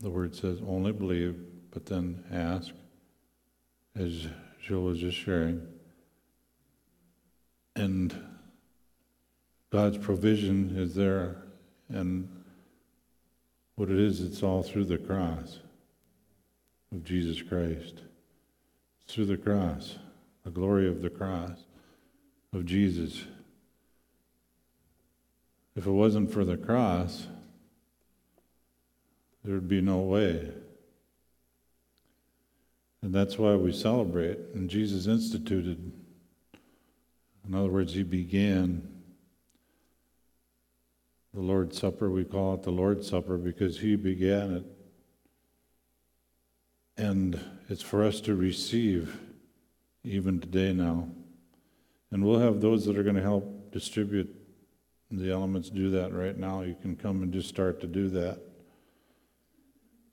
[0.00, 1.36] the word says, only believe,
[1.70, 2.72] but then ask,
[3.94, 4.26] as
[4.60, 5.64] Gilles was just sharing.
[7.78, 8.12] And
[9.70, 11.36] God's provision is there,
[11.88, 12.28] and
[13.76, 15.60] what it is, it's all through the cross
[16.90, 18.02] of Jesus Christ.
[19.04, 19.96] It's through the cross,
[20.42, 21.56] the glory of the cross
[22.52, 23.22] of Jesus.
[25.76, 27.28] If it wasn't for the cross,
[29.44, 30.50] there would be no way.
[33.02, 34.40] And that's why we celebrate.
[34.52, 35.92] And Jesus instituted,
[37.48, 38.86] in other words, He began
[41.32, 42.10] the Lord's Supper.
[42.10, 44.64] We call it the Lord's Supper because He began it.
[46.98, 49.18] And it's for us to receive
[50.04, 51.08] even today now.
[52.10, 54.34] And we'll have those that are going to help distribute
[55.10, 56.60] the elements do that right now.
[56.62, 58.40] You can come and just start to do that.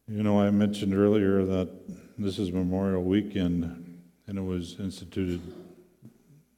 [0.08, 1.70] You know, I mentioned earlier that
[2.18, 5.42] this is Memorial Weekend, and it was instituted,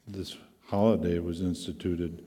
[0.07, 0.35] this
[0.67, 2.23] holiday was instituted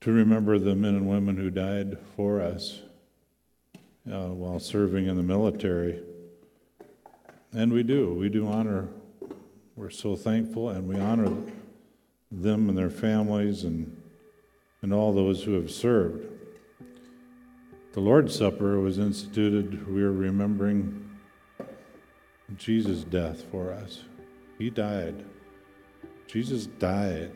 [0.00, 2.82] to remember the men and women who died for us
[4.10, 6.00] uh, while serving in the military.
[7.52, 8.14] And we do.
[8.14, 8.88] We do honor.
[9.74, 11.32] We're so thankful, and we honor
[12.30, 14.00] them and their families and,
[14.82, 16.26] and all those who have served.
[17.92, 21.08] The Lord's Supper was instituted, we are remembering
[22.56, 24.02] Jesus' death for us.
[24.58, 25.24] He died.
[26.28, 27.32] Jesus died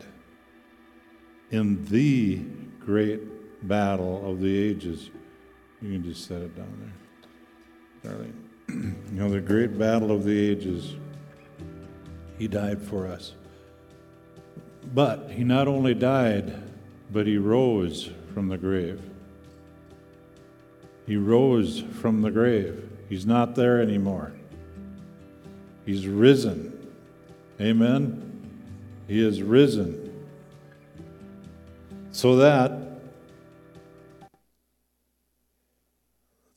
[1.49, 2.37] in the
[2.79, 5.09] great battle of the ages.
[5.81, 6.93] You can just set it down
[8.03, 8.49] there, darling.
[8.69, 10.95] you know, the great battle of the ages.
[12.37, 13.33] He died for us.
[14.93, 16.53] But he not only died,
[17.11, 19.01] but he rose from the grave.
[21.07, 22.89] He rose from the grave.
[23.09, 24.33] He's not there anymore.
[25.83, 26.91] He's risen.
[27.59, 28.32] Amen.
[29.07, 30.11] He is risen.
[32.11, 32.71] So that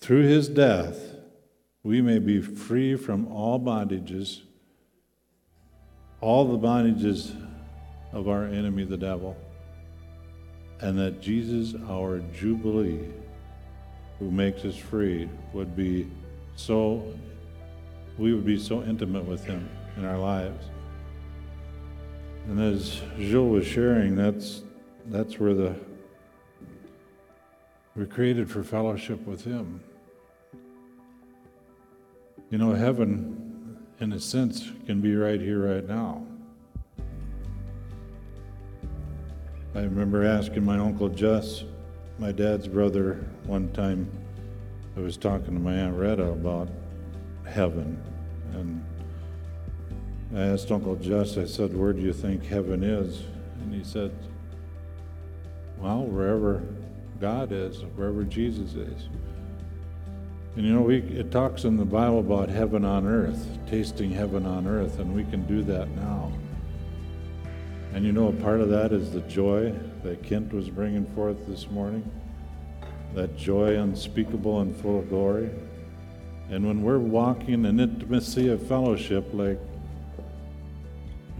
[0.00, 1.16] through his death,
[1.82, 4.42] we may be free from all bondages,
[6.20, 7.34] all the bondages
[8.12, 9.36] of our enemy, the devil,
[10.80, 13.08] and that Jesus, our Jubilee,
[14.18, 16.08] who makes us free, would be
[16.54, 17.04] so,
[18.18, 20.66] we would be so intimate with him in our lives.
[22.48, 24.62] And as Gilles was sharing, that's,
[25.06, 25.74] that's where the,
[27.96, 29.80] we're created for fellowship with him.
[32.50, 36.24] You know, heaven, in a sense, can be right here, right now.
[39.74, 41.64] I remember asking my Uncle Jess,
[42.18, 44.08] my dad's brother, one time,
[44.96, 46.68] I was talking to my Aunt Retta about
[47.44, 48.00] heaven.
[48.54, 48.82] And
[50.34, 53.22] I asked Uncle Jess, I said, Where do you think heaven is?
[53.62, 54.12] And he said,
[55.78, 56.62] Well, wherever
[57.20, 59.08] God is, wherever Jesus is.
[60.56, 64.46] And you know, we, it talks in the Bible about heaven on earth, tasting heaven
[64.46, 66.32] on earth, and we can do that now.
[67.92, 69.72] And you know, a part of that is the joy
[70.02, 72.10] that Kent was bringing forth this morning,
[73.14, 75.50] that joy unspeakable and full of glory.
[76.50, 79.58] And when we're walking in intimacy of fellowship, like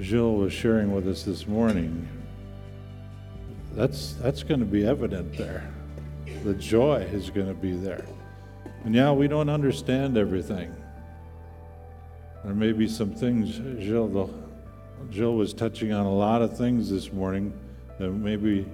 [0.01, 2.09] Gilles was sharing with us this morning,
[3.73, 5.71] that's, that's going to be evident there.
[6.45, 8.05] The joy is going to be there.
[8.85, 10.75] And yeah, we don't understand everything.
[12.45, 14.29] There may be some things, Gilles, the,
[15.11, 17.53] Gilles was touching on a lot of things this morning
[17.99, 18.67] that maybe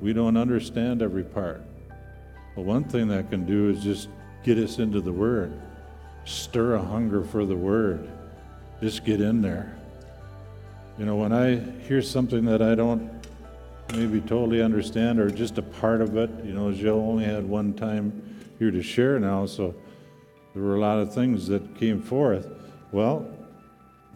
[0.00, 1.62] we don't understand every part.
[2.54, 4.08] But one thing that can do is just
[4.42, 5.52] get us into the Word,
[6.24, 8.10] stir a hunger for the Word.
[8.80, 9.73] Just get in there.
[10.96, 11.56] You know, when I
[11.88, 13.10] hear something that I don't
[13.94, 17.74] maybe totally understand or just a part of it, you know, Gilles only had one
[17.74, 18.22] time
[18.60, 19.74] here to share now, so
[20.54, 22.48] there were a lot of things that came forth.
[22.92, 23.26] Well,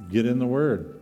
[0.08, 1.00] get in the Word.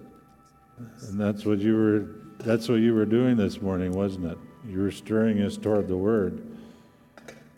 [0.79, 2.07] And that's what you were
[2.39, 4.39] that's what you were doing this morning, wasn't it?
[4.66, 6.43] You were stirring us toward the Word.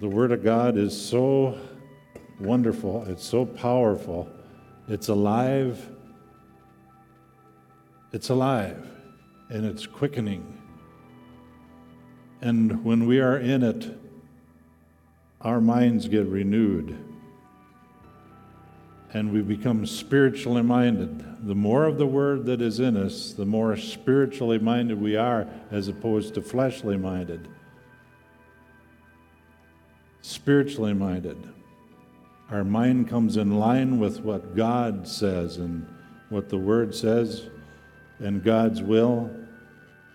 [0.00, 1.56] The Word of God is so
[2.40, 4.28] wonderful, it's so powerful,
[4.88, 5.88] it's alive,
[8.12, 8.86] it's alive,
[9.50, 10.58] and it's quickening.
[12.40, 13.98] And when we are in it,
[15.40, 16.96] our minds get renewed
[19.12, 21.46] and we become spiritually minded.
[21.46, 25.46] The more of the Word that is in us, the more spiritually minded we are
[25.70, 27.48] as opposed to fleshly minded.
[30.20, 31.38] Spiritually minded.
[32.50, 35.86] Our mind comes in line with what God says and
[36.28, 37.48] what the Word says
[38.18, 39.30] and God's will.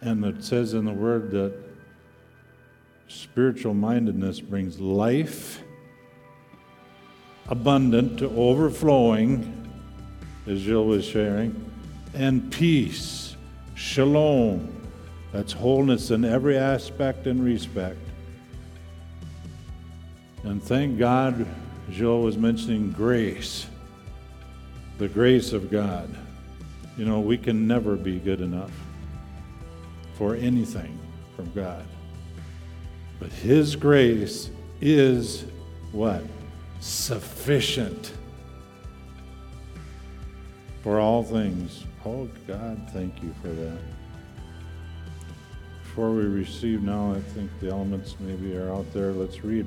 [0.01, 1.53] And it says in the Word that
[3.07, 5.61] spiritual mindedness brings life
[7.47, 9.69] abundant to overflowing,
[10.47, 11.71] as Gilles was sharing,
[12.13, 13.35] and peace,
[13.75, 14.69] shalom.
[15.31, 17.97] That's wholeness in every aspect and respect.
[20.43, 21.45] And thank God,
[21.91, 23.67] Gilles was mentioning grace,
[24.97, 26.15] the grace of God.
[26.97, 28.71] You know, we can never be good enough
[30.15, 30.99] for anything
[31.35, 31.85] from God.
[33.19, 34.49] But His grace
[34.81, 35.45] is
[35.91, 36.23] what?
[36.83, 38.11] sufficient
[40.81, 41.85] for all things.
[42.05, 43.77] Oh, God, thank you for that.
[45.83, 49.13] Before we receive now, I think the elements maybe are out there.
[49.13, 49.65] Let's read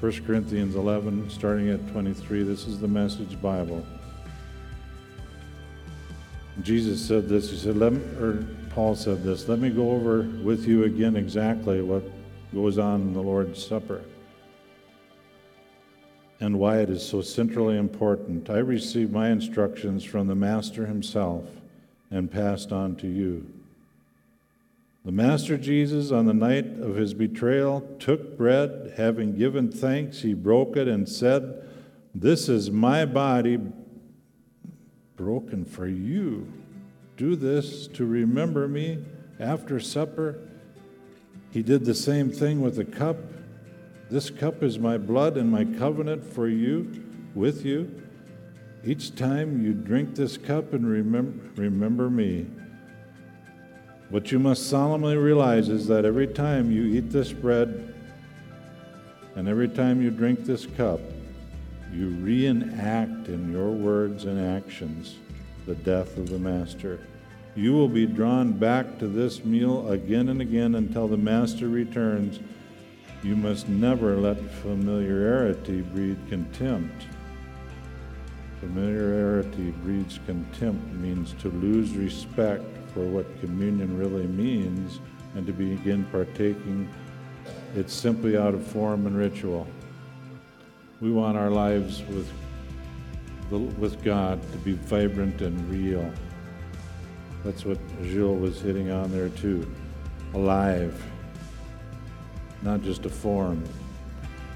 [0.00, 2.42] 1 Corinthians 11, starting at 23.
[2.42, 3.84] This is the Message Bible.
[6.62, 7.50] Jesus said this.
[7.50, 11.16] He said, let me, or Paul said this, let me go over with you again
[11.16, 12.02] exactly what
[12.54, 14.02] goes on in the Lord's Supper
[16.40, 18.50] and why it is so centrally important.
[18.50, 21.44] I received my instructions from the Master himself
[22.10, 23.46] and passed on to you.
[25.04, 30.34] The Master Jesus, on the night of his betrayal, took bread, having given thanks, he
[30.34, 31.62] broke it and said,
[32.14, 33.58] This is my body
[35.16, 36.52] broken for you.
[37.16, 39.04] Do this to remember me
[39.40, 40.38] after supper.
[41.50, 43.16] He did the same thing with the cup
[44.08, 47.04] this cup is my blood and my covenant for you,
[47.34, 48.02] with you.
[48.84, 52.46] Each time you drink this cup and remember, remember me.
[54.10, 57.94] What you must solemnly realize is that every time you eat this bread
[59.34, 61.00] and every time you drink this cup,
[61.92, 65.16] you reenact in your words and actions
[65.66, 67.00] the death of the Master.
[67.54, 72.40] You will be drawn back to this meal again and again until the Master returns
[73.22, 77.06] you must never let familiarity breed contempt.
[78.60, 85.00] Familiarity breeds contempt means to lose respect for what communion really means
[85.34, 86.88] and to begin partaking
[87.74, 89.66] it's simply out of form and ritual.
[91.00, 92.30] We want our lives with,
[93.78, 96.10] with God to be vibrant and real.
[97.44, 99.70] That's what Gilles was hitting on there too.
[100.34, 101.00] Alive
[102.62, 103.62] not just a form.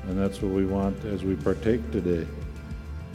[0.06, 2.26] And that's what we want as we partake today.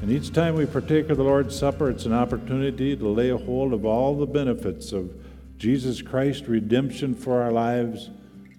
[0.01, 3.37] And each time we partake of the Lord's Supper, it's an opportunity to lay a
[3.37, 5.11] hold of all the benefits of
[5.57, 8.09] Jesus Christ's redemption for our lives,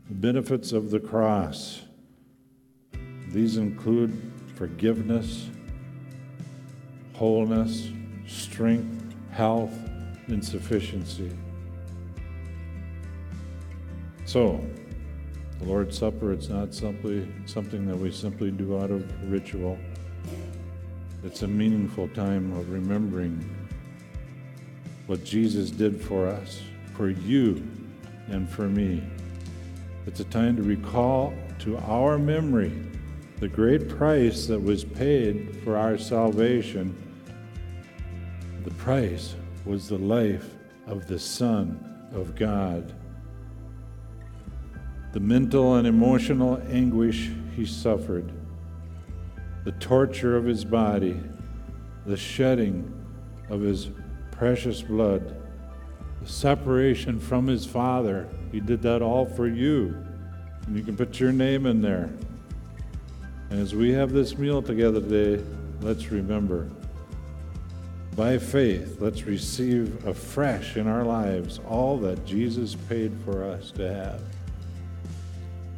[0.09, 1.83] the benefits of the cross.
[3.29, 5.51] These include forgiveness,
[7.13, 7.91] wholeness,
[8.27, 9.75] strength, health,
[10.29, 11.31] and sufficiency.
[14.25, 14.65] So,
[15.59, 19.79] the Lord's Supper, it's not simply something that we simply do out of ritual.
[21.23, 23.49] It's a meaningful time of remembering
[25.07, 26.63] what Jesus did for us,
[26.95, 27.63] for you,
[28.29, 29.03] and for me.
[30.07, 32.73] It's a time to recall to our memory
[33.39, 36.97] the great price that was paid for our salvation.
[38.65, 39.35] The price
[39.67, 40.49] was the life
[40.87, 42.95] of the Son of God.
[45.13, 48.33] The mental and emotional anguish he suffered,
[49.65, 51.21] the torture of his body,
[52.07, 52.93] the shedding
[53.51, 53.91] of his
[54.31, 55.43] precious blood,
[56.23, 58.29] the separation from his Father.
[58.51, 59.97] He did that all for you.
[60.67, 62.11] And you can put your name in there.
[63.51, 65.43] And as we have this meal together today,
[65.81, 66.69] let's remember
[68.17, 73.93] by faith, let's receive afresh in our lives all that Jesus paid for us to
[73.93, 74.23] have.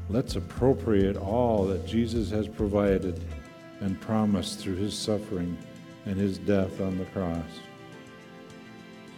[0.08, 3.20] Let's appropriate all that Jesus has provided
[3.80, 5.58] and promised through his suffering
[6.06, 7.44] and his death on the cross.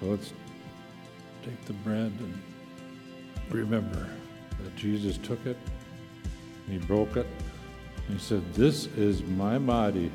[0.01, 0.33] So let's
[1.45, 2.43] take the bread and
[3.51, 4.09] remember
[4.65, 5.59] that Jesus took it,
[6.69, 7.27] he broke it,
[8.13, 10.11] he said, This is my body,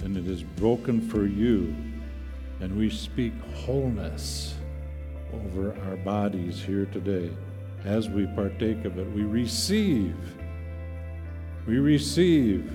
[0.00, 1.74] and it is broken for you.
[2.60, 4.54] And we speak wholeness
[5.32, 7.30] over our bodies here today
[7.84, 9.10] as we partake of it.
[9.12, 10.16] We receive.
[11.66, 12.70] We receive.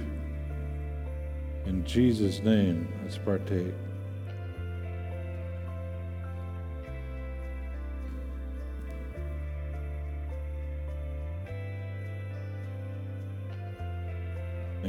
[1.65, 3.73] In Jesus' name, let's partake.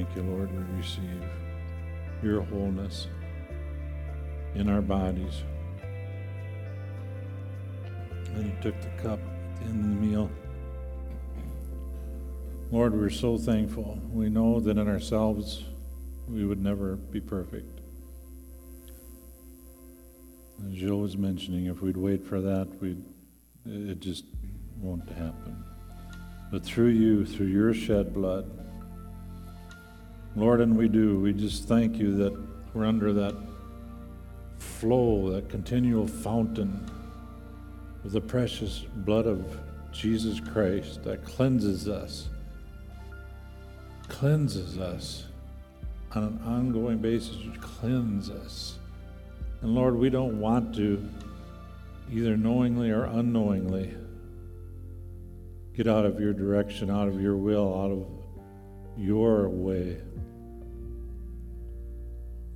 [0.03, 0.51] Thank you, Lord.
[0.51, 1.23] We receive
[2.25, 3.07] your wholeness
[4.57, 5.45] in our bodies.
[8.35, 10.31] And he took the cup at the end of the meal.
[12.73, 14.01] Lord, we're so thankful.
[14.11, 15.63] We know that in ourselves
[16.27, 17.79] we would never be perfect.
[20.67, 23.05] As Gilles was mentioning, if we'd wait for that, we'd,
[23.67, 24.25] it just
[24.81, 25.63] won't happen.
[26.51, 28.62] But through you, through your shed blood,
[30.35, 32.35] Lord, and we do, we just thank you that
[32.73, 33.35] we're under that
[34.57, 36.89] flow, that continual fountain
[38.03, 39.59] of the precious blood of
[39.93, 42.31] Jesus Christ that cleanses us,
[44.09, 45.27] cleanses us
[46.13, 48.79] on an ongoing basis, cleanse us.
[49.61, 51.07] And Lord, we don't want to,
[52.11, 53.95] either knowingly or unknowingly,
[55.77, 58.22] get out of your direction, out of your will, out of
[58.97, 59.99] your way.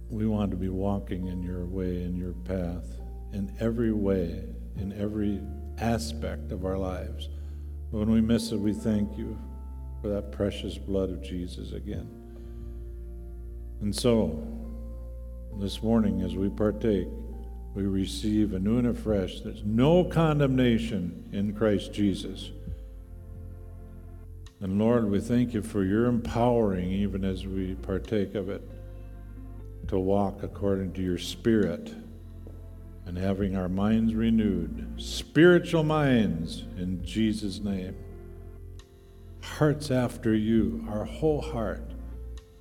[0.08, 2.84] We want to be walking in your way, in your path,
[3.32, 4.44] in every way,
[4.76, 5.40] in every
[5.78, 7.28] aspect of our lives.
[7.90, 9.38] When we miss it, we thank you
[10.00, 12.08] for that precious blood of Jesus again.
[13.80, 14.46] And so,
[15.58, 17.08] this morning, as we partake,
[17.74, 19.40] we receive anew and afresh.
[19.40, 22.50] There's no condemnation in Christ Jesus.
[24.60, 28.62] And Lord, we thank you for your empowering, even as we partake of it,
[29.88, 31.94] to walk according to your Spirit
[33.04, 37.96] and having our minds renewed, spiritual minds in Jesus' name.
[39.42, 41.92] Hearts after you, our whole heart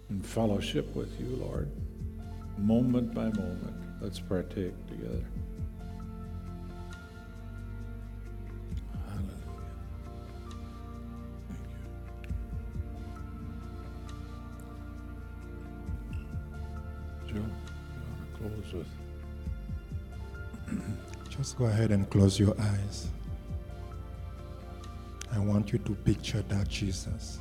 [0.09, 1.71] in fellowship with you, Lord,
[2.57, 4.01] moment by moment.
[4.01, 5.25] Let's partake together.
[17.35, 17.41] You.
[18.41, 18.87] Want to close with?
[21.29, 23.07] Just go ahead and close your eyes.
[25.33, 27.39] I want you to picture that Jesus.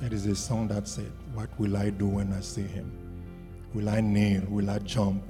[0.00, 2.90] It is a song that said, What will I do when I see him?
[3.74, 4.42] Will I kneel?
[4.48, 5.22] Will I jump?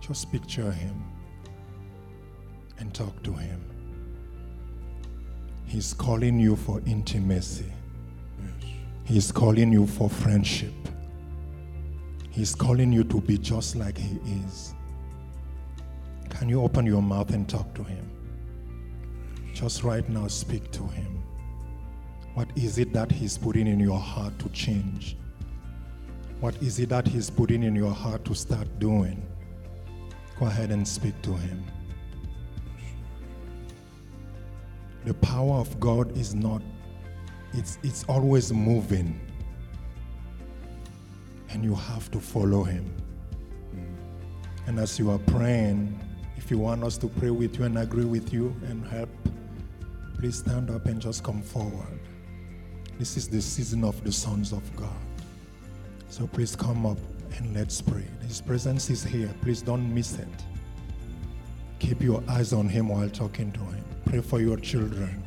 [0.00, 1.04] Just picture him
[2.78, 3.60] and talk to him.
[5.66, 7.72] He's calling you for intimacy.
[8.60, 8.70] Yes.
[9.04, 10.72] He's calling you for friendship.
[12.32, 14.72] He's calling you to be just like he is.
[16.30, 18.10] Can you open your mouth and talk to him?
[19.52, 21.22] Just right now, speak to him.
[22.32, 25.18] What is it that he's putting in your heart to change?
[26.40, 29.22] What is it that he's putting in your heart to start doing?
[30.40, 31.62] Go ahead and speak to him.
[35.04, 36.62] The power of God is not,
[37.52, 39.20] it's, it's always moving.
[41.52, 42.90] And you have to follow him.
[43.74, 44.68] Mm.
[44.68, 45.98] And as you are praying,
[46.36, 49.10] if you want us to pray with you and agree with you and help,
[50.18, 52.00] please stand up and just come forward.
[52.98, 54.88] This is the season of the sons of God.
[56.08, 56.98] So please come up
[57.36, 58.04] and let's pray.
[58.26, 59.32] His presence is here.
[59.42, 60.28] Please don't miss it.
[61.78, 63.84] Keep your eyes on Him while talking to Him.
[64.04, 65.22] Pray for your children.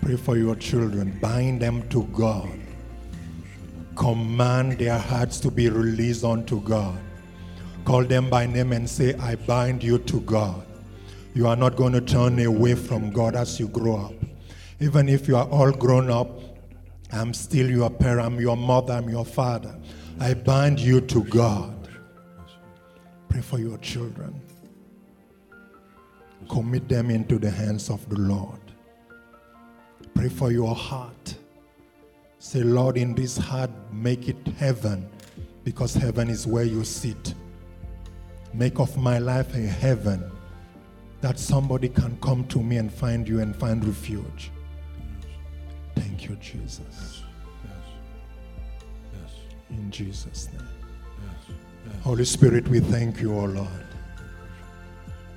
[0.00, 1.18] Pray for your children.
[1.20, 2.50] Bind them to God.
[3.96, 6.98] Command their hearts to be released unto God.
[7.84, 10.66] Call them by name and say, I bind you to God.
[11.34, 14.14] You are not going to turn away from God as you grow up.
[14.80, 16.28] Even if you are all grown up,
[17.12, 19.74] I'm still your parent, I'm your mother, I'm your father.
[20.20, 21.88] I bind you to God.
[23.28, 24.40] Pray for your children.
[26.48, 28.60] Commit them into the hands of the Lord.
[30.14, 31.36] Pray for your heart.
[32.44, 35.08] Say, Lord, in this heart, make it heaven
[35.64, 37.32] because heaven is where you sit.
[38.52, 40.30] Make of my life a heaven
[41.22, 44.50] that somebody can come to me and find you and find refuge.
[45.96, 47.22] Thank you, Jesus.
[47.64, 47.80] Yes.
[49.14, 49.32] Yes.
[49.70, 50.68] In Jesus' name.
[52.02, 53.86] Holy Spirit, we thank you, O Lord.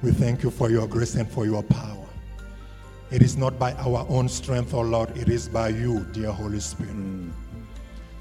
[0.03, 2.06] We thank you for your grace and for your power.
[3.09, 6.59] It is not by our own strength, O Lord, it is by you, dear Holy
[6.59, 6.95] Spirit.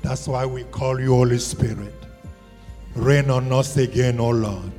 [0.02, 1.92] That's why we call you Holy Spirit.
[2.94, 4.72] Reign on us again, O Lord.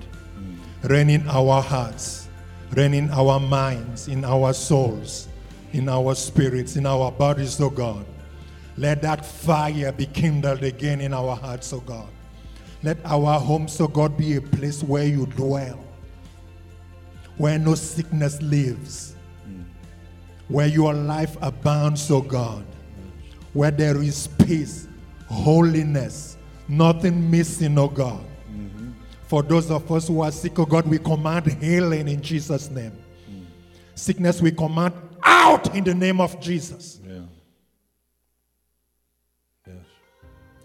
[0.83, 2.29] Reign in our hearts,
[2.71, 5.27] reign in our minds, in our souls,
[5.73, 8.05] in our spirits, in our bodies, O God.
[8.77, 12.07] Let that fire be kindled again in our hearts, O God.
[12.81, 15.83] Let our homes, O God, be a place where you dwell,
[17.35, 19.16] where no sickness lives,
[20.47, 22.65] where your life abounds, O God,
[23.53, 24.87] where there is peace,
[25.27, 26.37] holiness,
[26.67, 28.23] nothing missing, O God.
[29.27, 32.93] For those of us who are sick, O God, we command healing in Jesus' name.
[33.93, 34.93] Sickness we command
[35.23, 37.01] out in the name of Jesus.
[37.05, 37.21] Yeah.
[39.65, 39.75] Yes.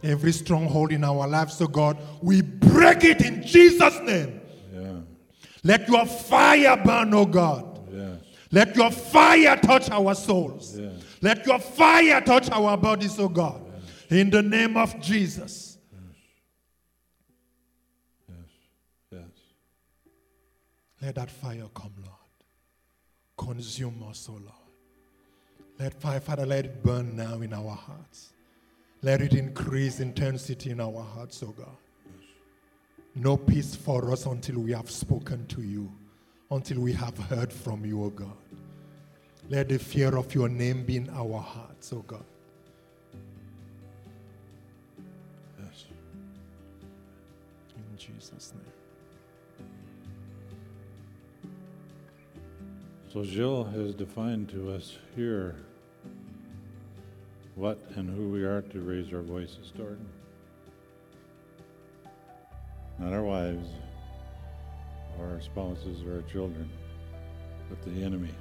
[0.04, 4.40] Every stronghold in our lives, O God, we break it in Jesus' name.
[4.72, 5.00] Yeah.
[5.64, 7.80] Let your fire burn, O God.
[7.92, 8.21] Yes.
[8.52, 10.78] Let your fire touch our souls.
[10.78, 10.92] Yes.
[11.22, 13.62] Let your fire touch our bodies, O God.
[14.10, 15.78] In the name of Jesus.
[18.28, 18.36] Yes.
[19.10, 19.22] Yes.
[21.00, 22.16] Let that fire come, Lord.
[23.38, 24.52] Consume us, O Lord.
[25.78, 28.34] Let fire, Father, let it burn now in our hearts.
[29.00, 31.76] Let it increase intensity in our hearts, O God.
[33.14, 35.92] No peace for us until we have spoken to you,
[36.52, 38.36] until we have heard from you, O God.
[39.48, 42.24] Let the fear of your name be in our hearts, O God.
[45.58, 45.84] Yes.
[47.76, 48.72] In Jesus' name.
[53.12, 55.56] So Gilles has defined to us here
[57.56, 59.98] what and who we are to raise our voices toward.
[62.98, 63.68] Not our wives,
[65.20, 66.68] our spouses, or our children,
[67.68, 68.34] but the enemy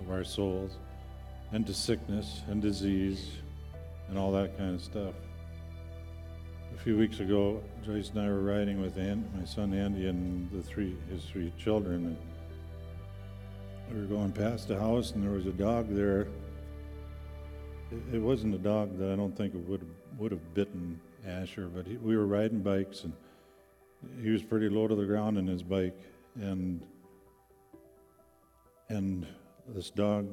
[0.00, 0.78] of our souls,
[1.52, 3.30] and to sickness and disease
[4.08, 5.14] and all that kind of stuff.
[6.74, 10.50] A few weeks ago, Joyce and I were riding with An- my son Andy and
[10.50, 12.16] the three his three children, and
[13.92, 16.22] we were going past a house and there was a dog there.
[17.90, 19.86] It, it wasn't a dog that I don't think would
[20.18, 23.12] would have bitten Asher, but he, we were riding bikes and
[24.22, 25.98] he was pretty low to the ground in his bike,
[26.34, 26.84] and
[28.88, 29.26] and
[29.68, 30.28] this dog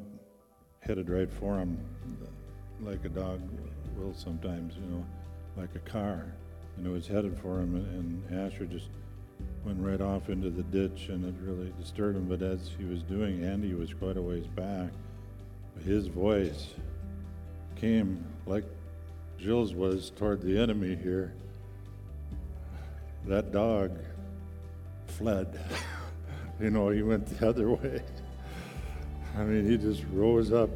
[0.82, 1.78] headed right for him,
[2.82, 3.42] like a dog
[3.98, 5.06] will sometimes, you know,
[5.56, 6.26] like a car,
[6.78, 8.90] and it was headed for him, and, Asher just
[9.66, 12.28] went right off into the ditch and it really disturbed him.
[12.28, 14.90] But as he was doing, Andy was quite a ways back.
[15.86, 16.74] His voice
[17.76, 18.66] came like
[19.38, 21.34] Gilles's was toward the enemy here.
[23.26, 23.98] That dog
[25.08, 25.60] fled.
[26.60, 28.02] you know, he went the other way.
[29.38, 30.70] I mean, he just rose up,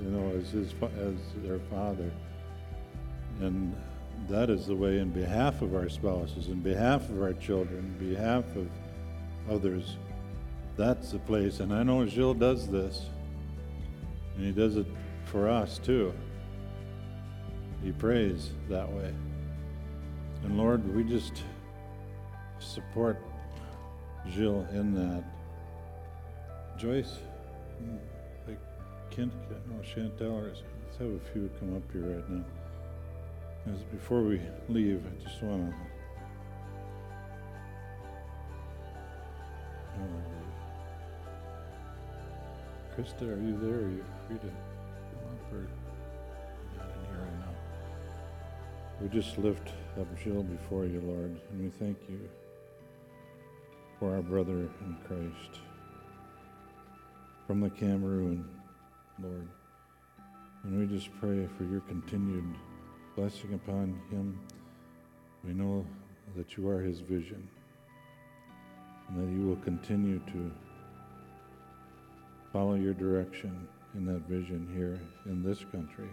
[0.00, 2.10] you know, as his as their father.
[3.40, 3.74] And
[4.28, 8.14] that is the way, in behalf of our spouses, in behalf of our children, in
[8.14, 8.68] behalf of
[9.50, 9.96] others,
[10.76, 11.60] that's the place.
[11.60, 13.06] And I know Gilles does this,
[14.36, 14.86] and he does it
[15.26, 16.12] for us too.
[17.82, 19.14] He prays that way.
[20.44, 21.42] And Lord, we just
[22.66, 23.22] support
[24.28, 25.24] Gilles in that.
[26.76, 27.18] Joyce,
[28.46, 28.58] like
[29.10, 29.32] Kent,
[29.68, 30.62] no, Chantel, let's
[30.98, 32.44] have a few come up here right now.
[33.72, 35.76] As before we leave, I just want to.
[39.96, 40.04] Uh,
[42.94, 43.86] Krista, are you there?
[43.86, 45.66] Are you free to come up or
[46.76, 47.54] not in here right now?
[49.00, 52.28] We just lift up Gilles before you, Lord, and we thank you
[53.98, 55.60] for our brother in Christ
[57.46, 58.44] from the Cameroon,
[59.22, 59.48] Lord.
[60.64, 62.56] And we just pray for your continued
[63.14, 64.38] blessing upon him.
[65.44, 65.86] We know
[66.36, 67.48] that you are his vision
[69.08, 70.50] and that you will continue to
[72.52, 76.08] follow your direction in that vision here in this country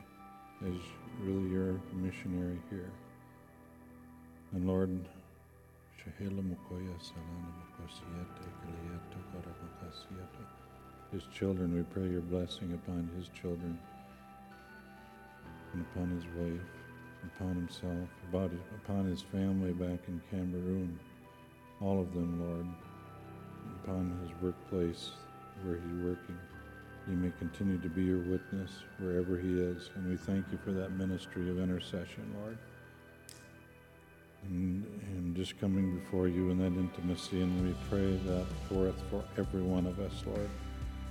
[0.68, 0.76] as
[1.22, 2.92] really your missionary here.
[4.54, 4.90] And Lord,
[5.98, 7.73] Shahila Mukoya Salana Mukosiyete Kiliyato Karamakasiyata.
[11.14, 13.78] His children, we pray your blessing upon his children
[15.74, 16.68] and upon his wife,
[17.36, 21.00] upon himself, about his, upon his family back in Cameroon,
[21.82, 22.66] all of them, Lord,
[23.84, 25.12] upon his workplace
[25.64, 26.38] where he's working.
[27.08, 30.72] He may continue to be your witness wherever he is, and we thank you for
[30.72, 32.58] that ministry of intercession, Lord.
[34.50, 34.86] And,
[35.36, 39.88] just coming before you in that intimacy, and we pray that forth for every one
[39.88, 40.50] of us, Lord.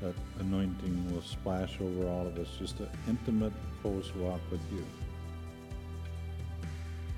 [0.01, 3.53] That anointing will splash over all of us, just an intimate,
[3.83, 4.85] close walk with you.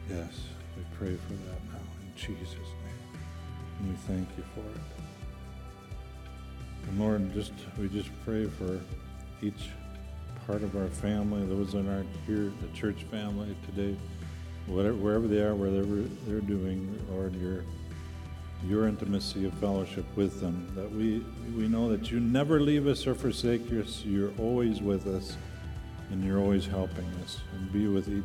[0.08, 0.32] Yes,
[0.76, 3.20] we pray for that now in Jesus' name.
[3.80, 4.84] And we thank you for it.
[6.88, 8.80] And Lord, just we just pray for
[9.42, 9.70] each
[10.46, 13.96] part of our family, those that aren't here, the church family today,
[14.66, 17.64] whatever, wherever they are, whatever they're doing, Lord, your
[18.66, 20.70] your intimacy of fellowship with them.
[20.74, 21.24] That we
[21.56, 24.02] we know that you never leave us or forsake us.
[24.04, 25.36] You're always with us,
[26.10, 27.40] and you're always helping us.
[27.52, 28.24] And be with each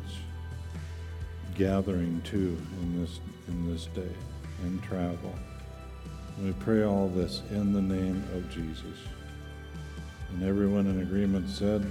[1.56, 4.14] gathering too in this in this day
[4.62, 5.34] and travel.
[6.36, 8.96] And we pray all this in the name of Jesus.
[10.30, 11.84] And everyone in agreement said,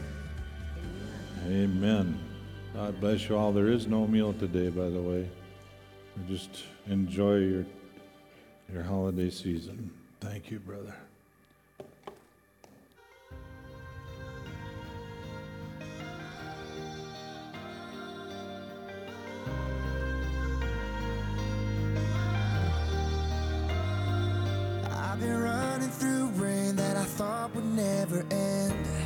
[1.48, 2.29] Amen.
[2.74, 3.52] God bless you all.
[3.52, 5.30] There is no meal today, by the way.
[6.28, 7.66] Just enjoy your
[8.72, 9.90] your holiday season.
[10.20, 10.96] Thank you, brother.
[24.92, 28.99] I've been running through rain that I thought would never end.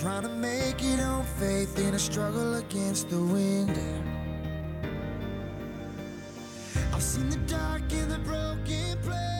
[0.00, 3.78] Trying to make it on faith in a struggle against the wind.
[6.92, 9.31] I've seen the dark and the broken place.